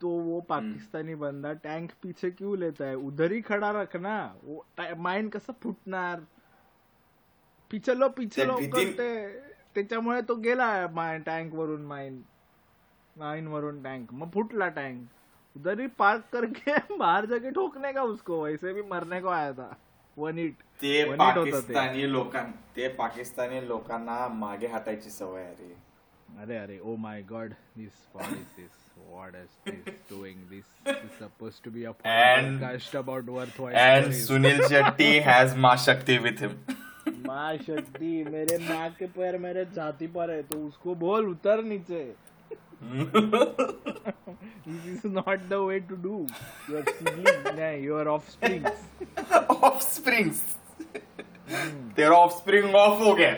[0.00, 2.94] तो वो। पाकिस्तानी बंदा टँक पीछे क्यों लेता है?
[2.96, 4.64] उधर ही खड़ा रखना। वो
[4.98, 6.20] माइन कसं फुटणार?
[7.70, 9.08] पिचलो पिचलो करते।
[9.74, 12.22] त्याच्यामुळे तो गेला माइन टँक वरून माइन
[13.16, 15.06] माइन वरून टँक मग फुटला टँक
[15.56, 19.76] उधर ही पार्क करके बाहर जाके ठोकने का उसको वैसे भी मरने को आया था।
[20.18, 25.74] वन इट ते पाकिस्तानी लोकां ते पाकिस्तानी लोकांना मागे हातायची सवय अरे
[26.42, 28.82] अरे अरे ओ my god this what is this
[29.14, 29.48] is
[29.84, 30.36] this doing?
[30.50, 34.28] This is supposed to be a podcast about worthwhile and stories.
[34.28, 36.56] sunil shetty has ma shakti with him.
[37.26, 42.02] माँ शक्ति मेरे माँ के पैर मेरे छाती पर है तो उसको बोल उतर नीचे।
[44.66, 46.26] this is not the way to do.
[46.68, 48.70] You are siblings, nah, you are offsprings.
[49.62, 50.42] offsprings.
[51.96, 53.32] तेरा ऑफस्प्रिंग ऑफ़ हो गया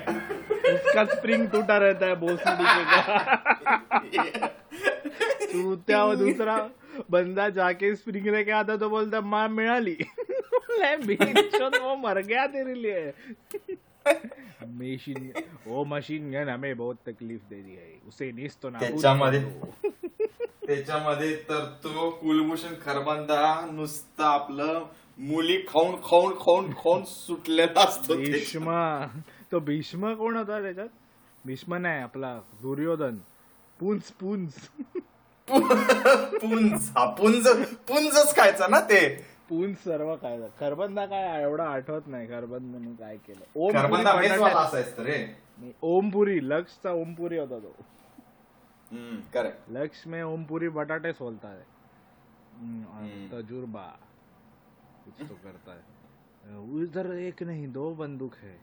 [0.75, 4.46] उसका स्प्रिंग टूटा रहता है भोसड़ी का
[5.53, 6.57] तू त्या दूसरा
[7.11, 9.96] बंदा जाके स्प्रिंग लेके आता तो बोलता माँ मिला मिळाली
[11.83, 13.12] वो मर गया तेरे लिए
[14.07, 15.33] मशीन
[15.66, 19.40] वो मशीन गन हमें बहुत तकलीफ दे दी है उसे निस तो ना त्याच्यामध्ये
[20.66, 24.85] त्याच्यामध्ये तर तो कुलभूषण खरबंदा नुसतं आपलं
[25.19, 28.73] मुली खाऊन खाऊन खाऊन खाऊन सुटलेला असतो भीष्म
[29.53, 30.88] तो भीष्म कोण होता त्याच्यात
[31.45, 33.16] भीष्म नाही आपला दुर्योधन
[33.81, 34.51] पुंज पुंज
[35.49, 37.49] पुंज हा पुंज
[37.88, 39.01] पुंजच खायचा ना ते
[39.49, 43.45] पून सर्व काय करबंदा काय एवढं आठवत नाही करबंदाने काय केलं.
[43.57, 43.77] ओम
[45.83, 47.75] ओमपुरी लक्षचा ओमपुरी होता तो.
[49.35, 51.65] करेक्ट लक्ष में ओमपुरी बटाटे सोलता है
[53.31, 53.87] तजुर्बा.
[55.05, 58.57] कुछ तो करता है उधर एक नहीं दो बंदूक है.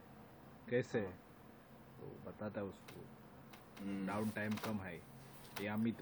[0.69, 1.02] कैसे?
[1.02, 3.00] तो बताता है उसको.
[4.08, 4.96] डाउन टाइम कम है.
[5.62, 5.98] ये अमित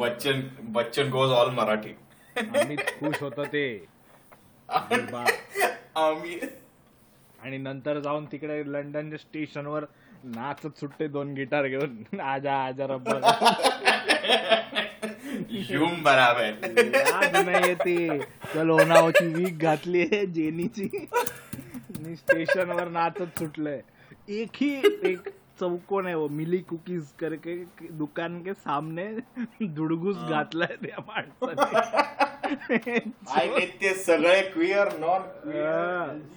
[0.00, 0.36] बच्चन
[0.72, 1.94] बच्चन गोज ऑल मराठी.
[2.36, 3.66] अमित खुश होता ते
[5.96, 6.38] आम्ही.
[7.42, 9.84] आणि नंतर जाऊन तिकडे लंडनच्या स्टेशनवर
[10.24, 12.20] नाचत सुटते दोन गिटार घेऊन.
[12.20, 13.20] आजा आजा रब्बर.
[15.50, 16.44] युम बराबर.
[16.94, 18.18] याद नाही येते.
[18.54, 20.88] त्या लोणावची वीक घातली आहे जेनीची.
[22.16, 23.80] स्टेशनवर नाचत सुटलंय
[24.28, 25.28] एकही एक
[25.60, 27.54] चौकोन आहे वो मिली कुकीज करके
[27.90, 29.06] दुकान के सामने
[29.60, 32.25] दुडगूस घातलाय त्या माणसाने.
[33.80, 35.22] ते सगळे क्विअर नॉन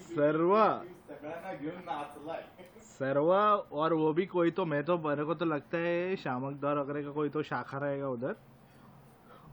[0.09, 2.41] सर्व सगळ्यांना घेऊन नाचलाय.
[2.99, 7.01] सर्व और वो भी कोई तो मैं तो मेरे को तो लगता है शामकदार वगैरह
[7.03, 8.33] का कोई तो शाखा रहेगा उधर।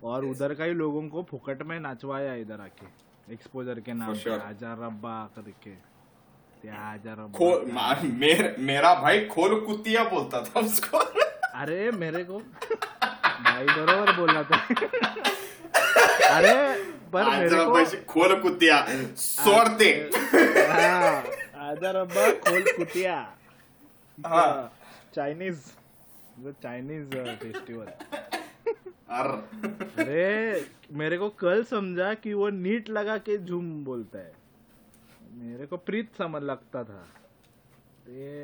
[0.05, 2.87] और उधर का ही लोगों को फुकट में नाचवाया इधर आके।
[3.35, 5.71] एक्सपोजर के नाम पे हज़ार रब्बा करके।
[6.65, 7.19] हज़ार
[8.05, 10.99] मेर, मेरा भाई खोल कुतिया बोलता था उसको।
[11.57, 14.59] अरे मेरे को भाई बरोबर बोला था।
[16.25, 16.55] अरे
[17.13, 18.77] पर मेरे को खोल कुतिया।
[19.17, 19.89] सोडते
[21.57, 23.17] हज़ार रब्बा खोल कुतिया।
[25.15, 25.61] चाइनीज़।
[26.63, 27.05] चाइनीज़
[27.43, 27.87] फेस्टिवल
[29.19, 34.33] अरे। मेरे को कल समझा कि वो नीट लगा के झूम बोलता है।
[35.43, 37.07] मेरे को प्रीत समझ लगता था।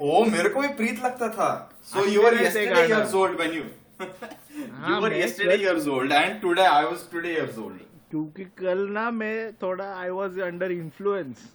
[0.02, 1.50] ओ मेरे को भी प्रीत लगता था।
[1.84, 3.64] So you are yesterday years old when you
[4.02, 7.80] you were yesterday years old and today I was today years old.
[8.10, 11.48] क्योंकि कल ना मैं थोड़ा I was under influence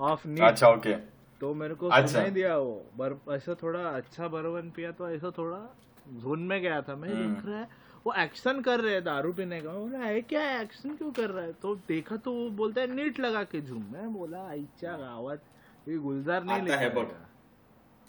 [0.00, 1.00] of neat अच्छा ओके okay.
[1.40, 5.30] तो मेरे को अच्छा। सुनाई दिया वो बर ऐसा थोड़ा अच्छा बरवन पिया तो ऐसा
[5.38, 5.58] थोड़ा
[6.22, 7.68] जोन में गया था। मैं हम्म। देख रहा है
[8.06, 11.44] वो एक्शन कर रहे हैं दारू पीने का। बोला है क्या एक्शन क्यों कर रहा
[11.44, 11.52] है?
[11.62, 15.42] तो देखा तो वो बोलता है नीट लगा के झूम मैं बोला आईच्या गावत
[15.88, 17.06] ये गुलजार नाही है बघ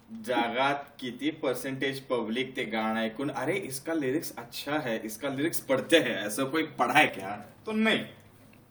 [0.10, 6.00] जगात किती परसेंटेज पब्लिक ते गाणं ऐकून अरे इसका लिरिक्स अच्छा है इसका लिरिक्स पढ़ते
[6.00, 8.06] हैं ऐसा कोई पढ़ा है क्या तो नहीं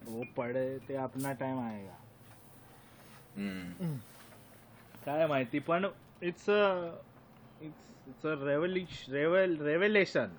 [0.07, 1.99] वो पढ़े ते अपना टाइम आएगा
[3.37, 3.97] हम्म।
[5.05, 5.90] काय माहिती पण
[6.23, 6.62] it's a
[7.62, 9.12] it's it's a revolution
[9.62, 10.38] revelation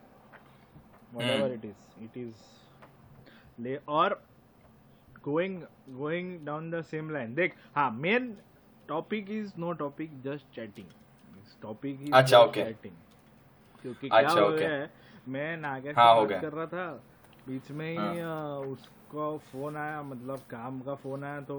[1.11, 1.55] whatever mm.
[1.55, 2.35] it is it is
[3.57, 4.19] they or
[5.23, 5.63] going
[5.97, 8.35] going down the same line देख हाँ main
[8.89, 10.87] topic is no topic just chatting
[11.61, 12.93] topic is अच्छा okay chatting
[13.81, 14.91] क्योंकि अच्छा, क्या हो गया है
[15.27, 16.87] मैं नागे से हाँ, बात कर रहा था
[17.47, 18.57] बीच में ही हाँ.
[18.57, 21.57] उसका फ़ोन आया मतलब काम का फ़ोन आया तो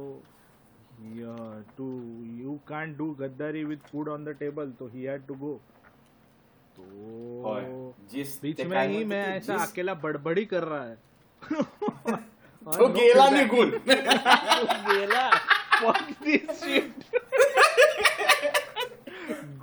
[1.77, 1.89] टू
[2.37, 5.61] यू कांट डू गद्दारी with food on the table तो ही हैड टू गो
[6.77, 10.99] तो जिस बीच में ही मैं ऐसा अकेला बड़बड़ी कर रहा है।
[12.67, 15.31] तो गेला निघून गेला।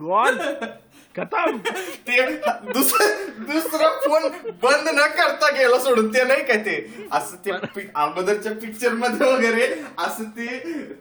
[0.01, 0.39] गॉड
[1.15, 1.57] खतम
[2.07, 2.21] ते
[2.73, 4.23] दुसरा फोन
[4.63, 6.75] बंद न करता गेला सोडून ते नाही काय ते?
[7.11, 7.51] असं ते
[7.95, 9.67] अगोदरच्या पिक्चरमध्ये वगैरे
[10.05, 10.47] असं ते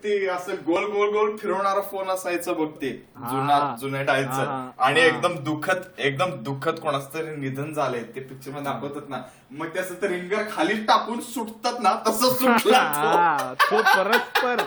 [0.03, 2.91] ते असं गोल गोल गोल फिरवणारा फोन असायचं बघ ते
[3.31, 8.03] जुना जुन्या टाईपचं आणि एकदम दुःखद एकदम दुःखद कोणाचं तरी निधन झालंय.
[8.15, 9.21] ते पिक्चरमध्ये दाखवतात ना.
[9.51, 12.83] मग ते रिंगर खाली टाकून सुटतात ना तसं सुटला
[13.61, 14.61] तो परस्पर.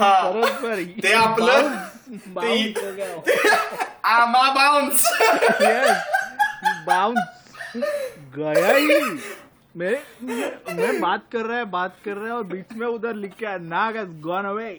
[0.00, 1.74] परस्पर ते आपलं
[4.12, 5.04] आमा बाउंस
[6.86, 7.20] बाउंस
[8.36, 8.98] गया ही।
[9.76, 9.96] मैं
[10.76, 13.58] मैं बात कर रहा है बात कर रहा है और बीच में उधर लिख के
[13.68, 14.70] नाग हॅज गॉन अवे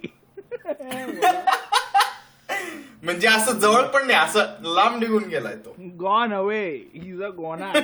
[3.04, 5.76] म्हणजे असं जवळ पण नाही असं लांब निघून गेलाय तो.
[6.00, 7.80] Gone away is a goner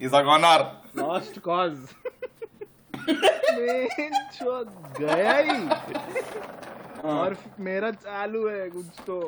[0.00, 0.62] is a goner
[0.96, 1.72] lost cause
[5.00, 5.58] गया ही।
[7.08, 9.18] और मेरा चालू है कुछ तो।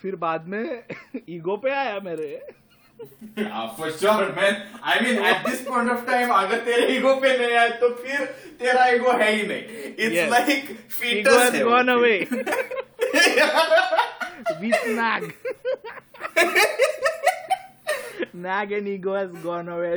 [0.00, 0.82] फिर बाद में
[1.28, 2.28] ईगो पे आया मेरे।
[3.78, 4.56] For sure man
[4.90, 8.24] I mean at this point of time अगर तेरे ईगो पे नहीं आए तो फिर
[8.60, 9.62] तेरा ईगो है ही नहीं।
[10.06, 12.16] इट्स लाइक फीटस है गॉन अवे
[14.60, 15.22] विथ नाग
[18.36, 19.88] नाग and ego has gone away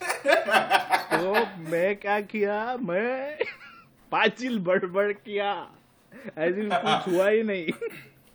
[1.12, 1.32] तो
[1.70, 2.76] मैं क्या किया?
[2.80, 3.36] मैं
[4.12, 5.52] पाचिल बड़बड़ किया।
[6.38, 7.66] ऐसी कुछ हुआ ही नहीं।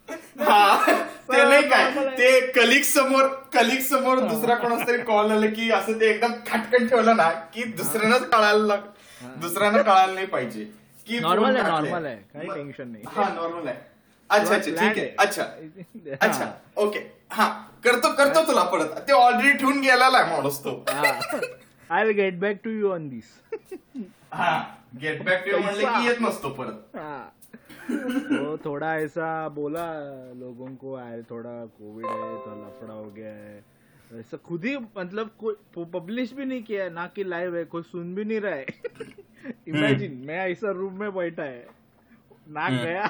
[0.09, 5.99] ते नाही काय ते कलिक समोर कलिक समोर दुसरा कोणाच तरी कॉल आलं की असं
[5.99, 8.75] ते एकदम खटकन ठेवलं ना की दुसऱ्यानंच कळायला
[9.41, 10.63] दुसऱ्यानं कळायला नाही पाहिजे.
[11.07, 12.15] की नॉर्मल आहे नॉर्मल आहे.
[12.33, 13.03] काही टेन्शन नाही.
[13.07, 13.77] हा नॉर्मल आहे.
[14.29, 15.09] अच्छा अच्छा ठीक आहे.
[15.19, 15.43] अच्छा.
[16.21, 16.99] अच्छा ओके
[17.31, 17.47] हा
[17.83, 18.97] करतो करतो तुला परत.
[19.07, 20.83] ते ऑलरेडी ठेवून गेलेला आहे माणूस तो.
[21.89, 23.25] I will get back to you on this
[24.33, 24.57] हा
[25.01, 26.97] गेट बॅक टू यू म्हणले की येत नसतो परत.
[27.91, 29.85] तो थोड़ा ऐसा बोला
[30.35, 33.63] लोगों को आए थोड़ा कोविड है तो लफड़ा हो गया है.
[34.19, 37.81] ऐसा खुद ही मतलब कोई पब्लिश भी नहीं किया है ना कि लाइव है कोई
[37.83, 38.65] सुन भी नहीं रहा है.
[39.67, 41.65] इमेजिन हम्म। मैं ऐसा रूम में बैठा है.
[42.49, 43.09] ना हम्म। गया.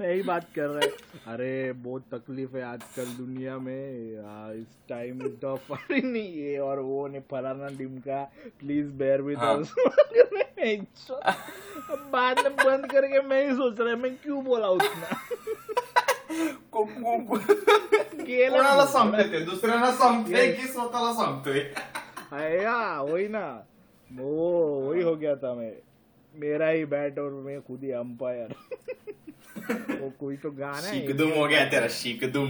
[0.00, 0.90] मैं यही बात कर रहा है।
[1.26, 6.80] अरे बहुत तकलीफ़ है आजकल दुनिया में। आ, इस टाइम इज़ टफ नहीं ये और
[6.80, 8.22] वो ने फलाना डिमका
[8.60, 9.72] प्लीज़ बेयर विद अस
[12.12, 15.08] बाद में बंद करके मैं ही सोच रहा मैं क्यों बोला उतना
[18.50, 21.60] कोणाला सांगते ते दुसऱ्यांना सांगते की स्वतःला सांगतोय
[22.32, 23.46] आया वही ना।
[24.10, 24.34] वो
[24.80, 25.72] वही हो गया था मैं।
[26.34, 28.54] मेरा ही बैट और मैं खुद ही अंपायर
[29.56, 32.48] वो कोई तो गाना है शिकदुम हो गया तेरा शिकदुम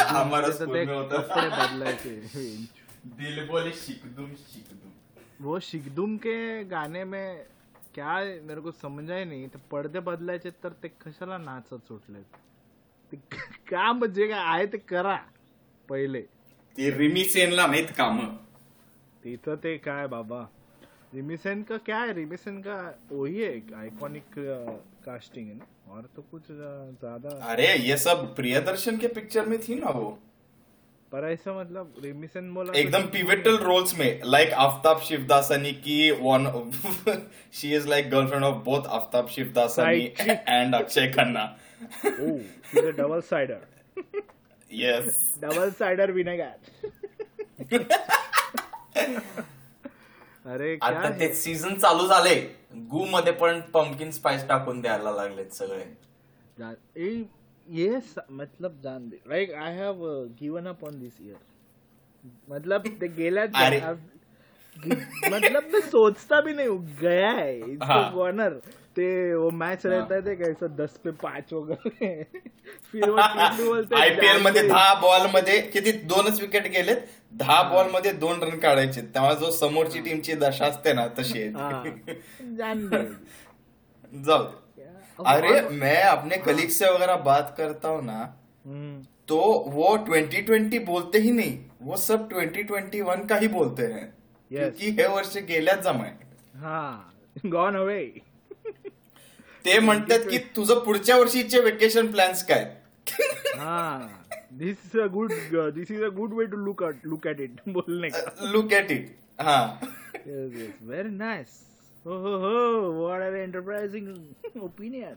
[0.00, 2.14] हमारा तो स्कूल में होता। था बदलाए थे
[3.18, 4.90] दिल बोले शिकदुम शिकदुम
[5.40, 6.36] वो शिकदुम के
[6.66, 7.44] गाणे में
[7.94, 8.14] क्या
[8.46, 12.22] मेरे को समजा ही नाही ते पडदे बदलायचे तर ते कशाला नाचत सुटले
[13.12, 13.16] ते
[13.68, 15.16] का म्हणजे काय आहे ते करा
[15.88, 16.20] पहिले।
[16.76, 18.18] ते रिमी सेनला नाहीत काम।
[19.22, 20.40] तिथं ते काय बाबा।
[21.14, 22.12] रिमिसेन का क्या है?
[22.14, 22.76] रिमिसेन का
[23.10, 24.38] वही है आइकॉनिक
[25.06, 25.66] कास्टिंग है ना?
[25.92, 30.10] और तो कुछ ज़्यादा अरे ये सब प्रियदर्शन के पिक्चर में थी ना वो।
[31.12, 36.46] पर ऐसा मतलब रिमिसेन बोला एकदम पिवेटल रोल्स में लाइक आफ्ताब शिवदासनी की one
[37.60, 40.04] she is like girlfriend of both Aftab Shivdasani
[40.48, 41.44] and Akshay Khanna
[42.98, 43.60] double cider
[44.70, 46.54] yes double cider vinegar
[50.44, 51.10] अरे क्या आता?
[51.10, 52.34] ते सीझन चालू झाले
[52.88, 55.84] गू मध्ये पण पंपकिन स्पाइस टाकून द्यायला लागलेत सगळे
[56.58, 57.10] जान ए
[57.66, 60.04] ये स- मतलब जान दे like I have
[60.40, 61.36] given up on this year
[62.48, 63.44] मतलब ते गेल्या.
[65.26, 68.10] मतलब मैं सोचता भी नहीं गया है इट्स हाँ.
[68.14, 68.58] वॉर्नर
[68.96, 69.84] ते वो मैच.
[69.86, 72.08] रहता है कैसा दस पे पाच वगैरे
[72.92, 74.62] फिर वो टिल्लू बोलते आयपीएलमध्ये.
[74.68, 75.92] दहा बॉलमध्ये किती?
[76.12, 77.06] दोनच विकेट गेलेत.
[77.32, 79.00] दहा बॉलमध्ये दोन रन काढायचे.
[79.14, 81.48] तेव्हा जो समोरची टीमची दशा असते ना तशी
[84.26, 84.44] जाऊ.
[85.18, 88.20] अरे मैं अपने कलीग से वगैरह बात करता हूँ ना
[89.28, 89.38] तो
[89.68, 91.58] वो 2020 बोलते ही नहीं.
[91.82, 94.04] वो सब 2021 का ही बोलते हैं.
[94.50, 96.12] क्योंकि हे वर्ष गेल्याच जमाय
[96.56, 97.12] हाँ.
[97.46, 98.00] गॉन अवे
[99.64, 102.64] ते म्हणतात की तुझं पुढच्या वर्षीचे वेकेशन प्लॅन्स काय?
[103.56, 104.08] हाँ.
[104.58, 105.32] This is a good
[105.74, 108.50] this is a good way to look at look at it बोलने का?
[108.52, 109.06] लुक एट इट
[109.40, 109.58] हा.
[110.88, 111.54] Very nice.
[112.04, 112.56] Oh, ho, ho.
[112.92, 114.06] What an enterprising
[114.66, 115.16] opinion.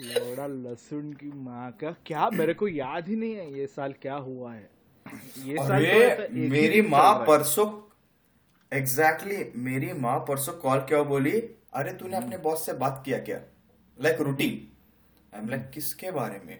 [0.00, 4.14] लौड़ा लहसुन की माँ का क्या मेरे को याद ही नहीं है ये साल क्या
[4.14, 4.68] हुआ है।
[5.46, 7.66] ये साल ही मेरी माँ परसों
[8.72, 11.30] एग्जैक्टली exactly, मेरी माँ परसों कॉल क्या बोली
[11.80, 13.40] अरे तूने अपने बॉस से बात किया क्या?
[13.98, 14.68] Like routine
[15.34, 16.58] I am like किसके बारे में?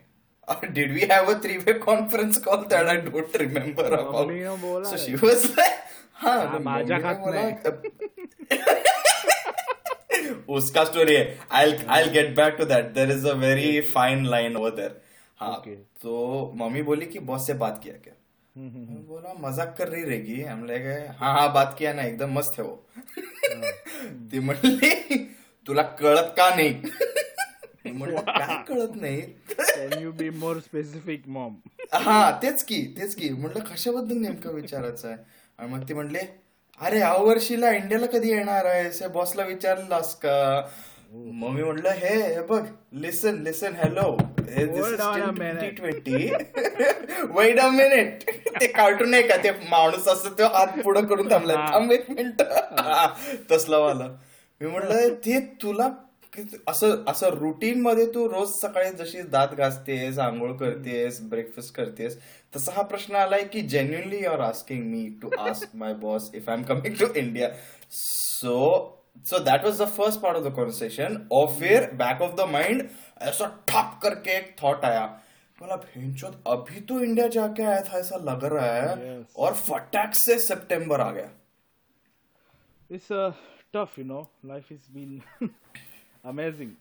[0.74, 4.90] Did we have a three way conference call that I don't remember mummy ने बोला
[4.90, 5.80] सो। शी वाज लाइक
[6.14, 7.42] हाँ ने खात बोला,
[10.56, 14.56] उसका स्टोरी है। I I get back to that there is a very fine line
[14.56, 15.00] over there
[15.40, 15.62] हाँ
[16.02, 18.14] तो मम्मी बोली कि बॉस से बात किया क्या?
[18.56, 22.02] हम्म, हम्म, मैं बोला मजाक कर रही रहेगी। हम लगे हाँ हाँ बात किया ना
[22.02, 22.86] एकदम मस्त है वो।
[24.30, 25.16] ती म्हणली
[25.66, 26.74] तुला कळत का नाही?
[27.84, 29.22] मी म्हणलं, काय कळत नाही?
[29.60, 31.50] Can you be more specific, mom?
[31.94, 33.28] हा तेच की तेच की.
[33.28, 35.16] म्हटलं कशाबद्दल नेमकं विचारायचं आहे?
[35.58, 36.18] आणि मग ते म्हणले
[36.80, 40.68] अरे या वर्षीला इंडियाला कधी येणार आहे बॉसला विचारलास का?
[41.14, 42.62] मग मी म्हटलं हे बघ
[43.00, 44.16] listen listen hello
[45.32, 45.76] minute.
[45.76, 46.30] Twenty
[47.32, 48.22] wait a minute
[48.60, 49.36] ते कार्टून आहे का?
[49.36, 51.54] ते माणूस असतो तो हात पुढं करून थांबला.
[51.72, 52.42] थांब एक मिनिट.
[53.52, 54.08] तसला वाला.
[54.60, 55.88] मी म्हटलं ते तुला
[56.68, 62.18] असं असं रुटीन मध्ये तू रोज सकाळी जशी दात घासतेस आंघोळ करतेस ब्रेकफास्ट करतेस
[62.56, 66.56] तसा हा प्रश्न आलाय की genuinely you're asking me to ask my boss if I
[66.56, 67.48] am coming to India
[67.90, 68.60] so
[69.16, 72.88] so that was the first part of the conversation और फिर बैक ऑफ़ द माइंड
[73.30, 75.06] ऐसा ठप करके एक थॉट आया
[75.58, 79.36] बोला भेंचोद अभी तो इंडिया जाके आया था ऐसा लग रहा है Yes.
[79.36, 81.30] और फटाक से सितंबर आ गया
[83.10, 83.32] uh,
[83.72, 84.28] tough, you know.
[84.42, 85.22] Life has been
[86.24, 86.76] amazing.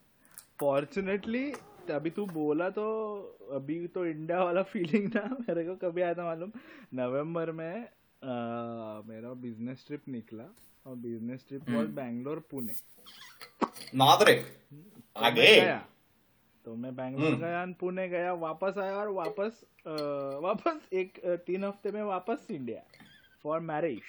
[0.59, 1.45] Fortunately,
[1.91, 2.83] अभी तू बोला तो
[3.53, 6.51] अभी तो इंडिया वाला फीलिंग ना मेरे को कभी आया था मालूम
[6.93, 10.43] नवंबर में अ, मेरा बिज़नेस ट्रिप निकला
[10.85, 12.73] और business trip was Bangalore Pune
[13.95, 14.33] Nadre
[15.17, 15.77] आगे। गया।
[16.65, 19.91] तो मैं बैंगलोर गया पुणे गया। वापस आया और वापस आ,
[20.39, 22.81] वापस एक तीन हफ़्ते में वापस इंडिया
[23.43, 24.01] फॉर मैरिज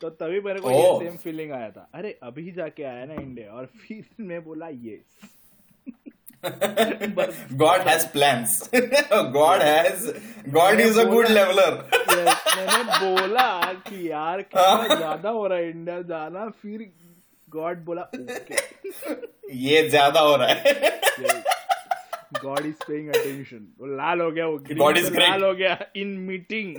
[0.00, 3.52] तो तभी मेरे को ये सेम फीलिंग आया था। अरे अभी जाके आया ना इंडिया
[3.52, 5.18] और फिर मैं बोला yes
[7.56, 8.68] God has plans.
[9.10, 10.12] God has.
[10.50, 11.70] God is a good leveler.
[12.08, 13.48] मैंने बोला
[13.88, 16.88] कि यार कितना ज़्यादा हो रहा है इंडिया जाना फिर
[17.48, 18.08] गॉड बोला
[19.66, 21.42] ये ज़्यादा हो रहा है
[22.42, 24.58] गॉड इज़ पेइंग अटेंशन वो लाल हो गया वो
[24.92, 25.28] is great.
[25.28, 26.74] लाल हो गया इन मीटिंग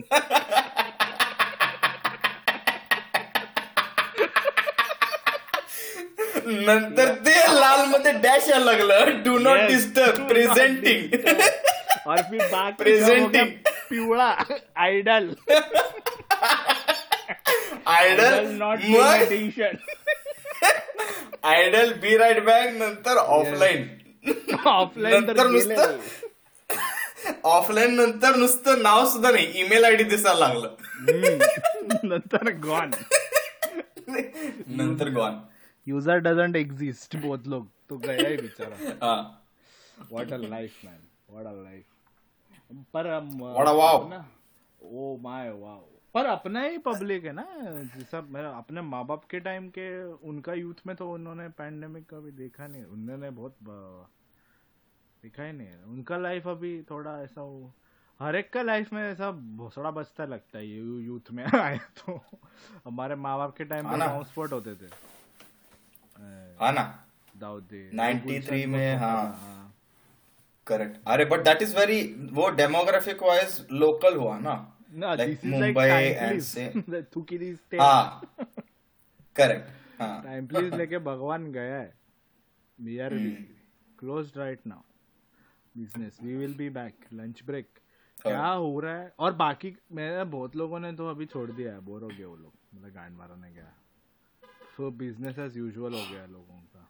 [6.49, 9.21] नंतर ते लाल मध्ये डॅश यायला लागलं.
[9.23, 11.01] डू नॉट डिस्टर्ब प्रेझेंटिंग
[12.07, 13.43] गया
[13.89, 14.33] पिवळा.
[14.75, 15.29] Idle
[17.87, 19.75] idle not attention
[21.43, 23.87] idle be right back नंतर ऑफलाईन
[24.65, 25.47] ऑफलाईन तर नंतर.
[25.47, 25.97] नुसतं
[27.43, 29.45] ऑफलाईन नंतर नुसतं नाव सुद्धा नाही.
[29.59, 30.75] ईमेल आयडी दिसायला लागलं.
[32.03, 32.91] नंतर गॉन
[34.77, 35.39] नंतर गॉन
[35.89, 38.77] यूज़र डजंट एग्जिस्ट बहुत लोग तो गया ही बेचारा।
[40.01, 41.85] What a life man what a life
[42.93, 44.23] पर हम What a wow.
[44.81, 47.45] Oh my wow पर अपना ही पब्लिक है ना
[47.95, 49.89] जैसा मेरा अपने माँ बाप के टाइम के
[50.29, 53.55] उनका यूथ में तो उन्होंने पैंडेमिक कभी देखा नहीं। उन्होंने बहुत
[55.23, 57.71] देखा ही नहीं उनका लाइफ अभी थोड़ा ऐसा वो
[58.19, 60.65] हर एक का लाइफ में ऐसा भोसड़ा बचता लगता है
[61.05, 62.19] यूथ में आए तो।
[62.85, 64.89] हमारे माँ बाप के टाइम हाँ पे स्पॉट होते थे।
[66.61, 67.05] हा ना?
[67.37, 69.75] दाऊदी। 93 में, हाँ। हाँ।
[70.67, 74.75] करेक्ट अरे बट दैट इज़ वेरी वो डेमोग्राफिक वाइज लोकल हुआ ना।
[77.13, 77.81] Thukidi state.
[77.81, 78.35] हाँ।
[79.35, 79.69] करेक्ट
[80.01, 81.93] हाँ। Time please लेके भगवान गया है।
[82.81, 83.09] We are.
[83.99, 84.81] Close right now
[85.77, 89.13] business we will be back lunch break हाँ। क्या हो रहा है?
[89.19, 92.35] और बाकी मेरे बहुत लोगों ने तो अभी छोड़ दिया है। बोर हो गए वो
[92.35, 93.73] लोग। मतलब गांड मारने गया।
[94.79, 96.85] सो बिजनेस एज यूजुअल हो गया लोगों का।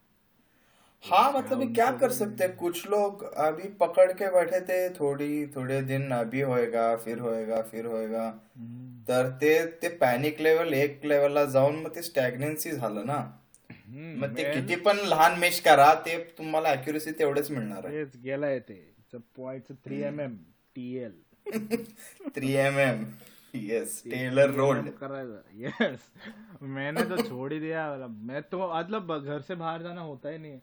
[1.04, 2.56] हाँ मतलब क्या कर सकते हैं?
[2.56, 7.86] कुछ लोग अभी पकड़ के बैठे थे थोडी थोडे दिन अभी होएगा फिर होएगा फिर
[7.86, 8.28] होएगा।
[9.08, 9.50] तर ते
[9.82, 13.18] ते पॅनिक लेवल एक लेवलला जाऊन मग ते स्टॅग्नेन्सी झालं ना?
[13.90, 18.04] मग ते किती पण लहान मेश करा ते तुम्हाला अॅक्युरेसी तेवढेच मिळणार आहे.
[18.24, 18.78] गेलाय ते.
[19.36, 20.36] Point three M M
[20.76, 21.20] T L
[22.36, 23.04] three M M
[23.54, 26.10] yes tailor rolled करायचं यस
[26.62, 30.38] मैंने तो छोड़ ही दिया मतलब मैं तो मतलब घर से बाहर जाना होता ही
[30.38, 30.62] नहीं है।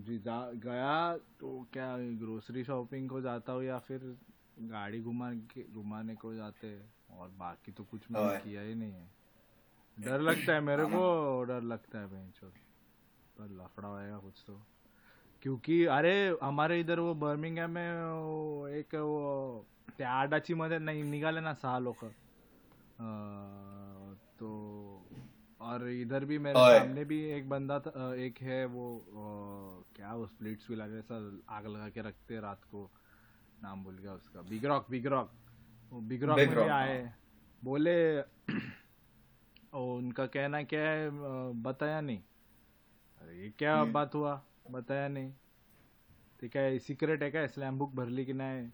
[0.00, 4.16] जी जा- गया तो क्या ग्रोसरी शॉपिंग को जाता हूँ या फिर
[4.58, 6.94] गाड़ी घुमा के घुमाने को जाते हैं?
[7.18, 9.10] और बाकी तो कुछ मैंने किया ही नहीं है।
[9.98, 12.46] डर लगता है मेरे को डर लगता है बेंचो
[13.38, 14.60] पर लफड़ा होएगा कुछ तो।
[15.42, 19.66] क्योंकि अरे हमारे इधर वो बर्मिंगहॅम में वो एक वो
[19.98, 22.04] त्या आडाची मध्ये नाही निघाले ना सहा लोक
[24.38, 24.48] तो
[25.60, 29.04] और इधर भी मेरे सामने भी एक बंदा था एक है वो
[29.96, 31.16] क्या वो स्प्लिट्स भी लगे ऐसा
[31.48, 32.90] आग लगा के रखते हैं रात को।
[33.62, 35.30] नाम भूल गया उसका। बिग रॉक बिग रॉक
[35.92, 37.12] वो बिग रॉक में भी आए।
[37.64, 38.20] बोले
[39.74, 41.10] और उनका कहना क्या है
[41.62, 42.18] बताया नहीं।
[43.22, 44.42] अरे ये क्या बात हुआ?
[44.70, 45.32] बताया नहीं।
[46.40, 47.48] ते काय सिक्रेट आहे काय?
[47.48, 48.70] स्लॅम बुक भरली की नाही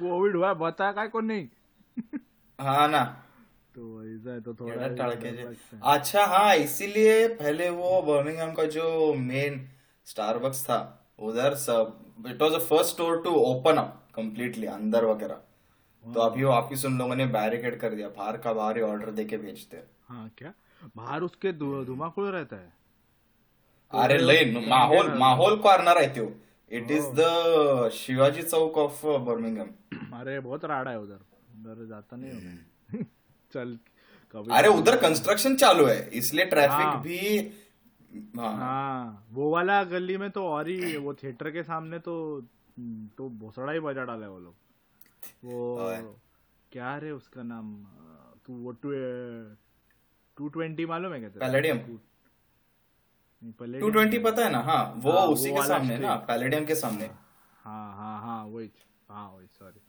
[0.00, 1.48] कोविड हुआ बता काय कोण नाही?
[2.60, 3.24] हाँ ना।
[3.74, 9.68] तो ऐसा है तो थोड़ा है। अच्छा हाँ इसीलिए पहले वो बर्मिंगहम का जो मेन
[10.04, 15.34] स्टारबक्स था उधर सब it was the first store to open up completely अंदर वगैरह।
[16.14, 19.36] तो अभी वापिस उन लोगों ने बैरिकेड कर दिया बाहर का बाहर ही ऑर्डर देके
[19.36, 20.52] भेजते हैं। हाँ क्या?
[20.96, 22.77] बाहर उसके धु- धुमाकूळ रहता है।
[23.92, 26.24] अरे लय माहोल माहोल कॉर्नर आहे त्यो.
[26.70, 29.70] It is the Shivaji Chowk of Birmingham
[30.20, 31.20] अरे बहुत राडा है उधर.
[31.60, 33.04] उधर जाता नहीं हूँ
[33.52, 33.78] चल
[34.52, 37.38] अरे उधर कंस्ट्रक्शन चालू है इसलिए ट्रैफ़िक हाँ। भी
[38.38, 38.52] हाँ.
[38.56, 39.26] हाँ.
[39.32, 42.14] वो वाला गली में तो और ही वो थिएटर के सामने तो
[43.18, 44.54] तो भोसड़ा ही बजा डाला है वो लोग.
[45.44, 46.18] वो
[46.72, 47.74] क्या रे उसका नाम?
[48.46, 48.90] तू वो टू
[50.36, 51.78] टू ट्वेंटी मालूम है क्या पैलेडियम
[53.42, 54.58] टू ट्वेंटी पता है ना?
[54.60, 57.04] हाँ वो हाँ, उसी वो के सामने ना पैलेडियम के सामने।
[57.64, 58.70] हाँ हाँ हाँ वही
[59.10, 59.80] हाँ वही सॉरी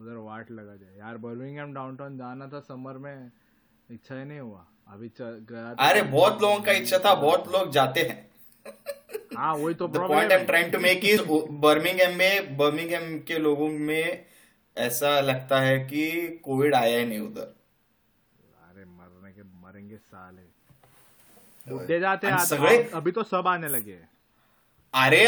[0.00, 3.30] उधर वाट लगा जाए यार बर्मिंगहम डाउनटाउन जाना था समर में
[3.88, 8.00] इच्छा ही नहीं हुआ। अभी गया अरे बहुत लोगों का इच्छा था बहुत लोग जाते
[8.00, 8.26] हैं।
[9.36, 11.22] हाँ वही तो point I am trying to make is
[11.62, 14.24] Birmingham में बर्मिंगहम के लोगों में
[14.76, 17.54] ऐसा लगता है कि कोविड आया ही नहीं उधर।
[18.68, 20.37] अरे मरने के मरेंगे साले
[21.68, 24.08] बुढ़े जाते सगळे- अभी तो सब आने लगे। हैं।
[24.94, 25.26] अरे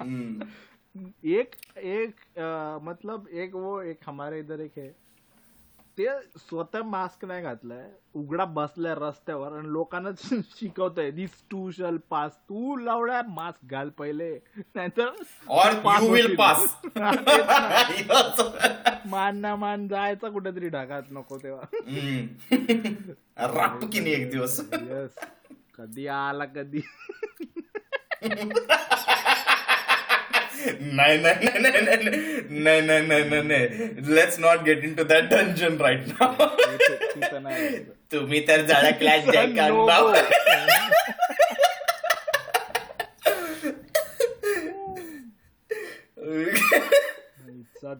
[0.00, 0.46] Hmm.
[1.24, 4.94] एक एक आ, मतलब एक वो एक हमारे इधर एक है।
[5.98, 12.32] ते स्वतः मास्क नाही घातलाय उघडा बसलाय रस्त्यावर आणि लोकांना शिकवतोय दिस टू शल पास
[12.32, 14.38] तू लावड्या मास्क घाल पहिले.
[14.76, 15.10] नाहीतर
[16.34, 16.82] पास
[19.06, 21.62] मान ना मान जायचा कुठेतरी ढगात नको तेव्हा.
[23.46, 24.60] राप की नाही एक दिवस.
[25.74, 26.80] कधी आला कधी?
[30.80, 31.96] नाही नाही नाही नाही
[32.50, 36.44] नाही नाही नाही नाही नाही let's not get into that dungeon right now
[38.12, 39.54] तुम्ही तर झाडा क्लॅश जॅक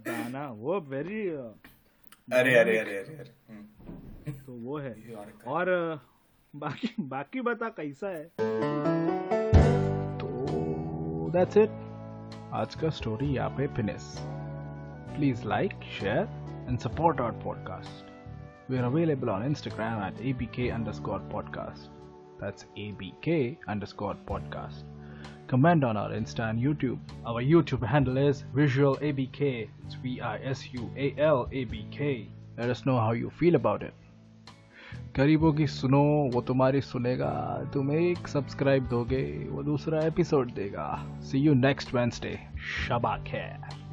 [0.07, 1.21] दाना वो वेरी
[2.33, 4.95] अरे अरे अरे अरे अरे। तो वो है।
[5.47, 5.69] और
[6.55, 8.25] बाकी बाकी बता कैसा है?
[10.19, 11.71] तो दैट्स इट
[12.56, 14.14] आज का स्टोरी यहाँ पे finish
[15.16, 16.28] please like share
[16.70, 18.10] and support our podcast
[18.70, 21.88] We are available on Instagram at abk underscore podcast.
[22.40, 24.84] That's abk underscore podcast.
[25.48, 26.98] Comment on our Insta and YouTube.
[27.26, 29.68] Our YouTube handle is Visual ABK.
[29.84, 32.30] It's V I S U A L A B K.
[32.58, 33.94] Let us know how you feel about it.
[35.17, 41.39] गरीबों की सुनो, वो तुम्हारी सुनेगा, तुम एक subscribe दोगे, वो दूसरा एपिसोड देगा। See
[41.39, 42.39] you next Wednesday
[42.89, 43.86] Shaba खैर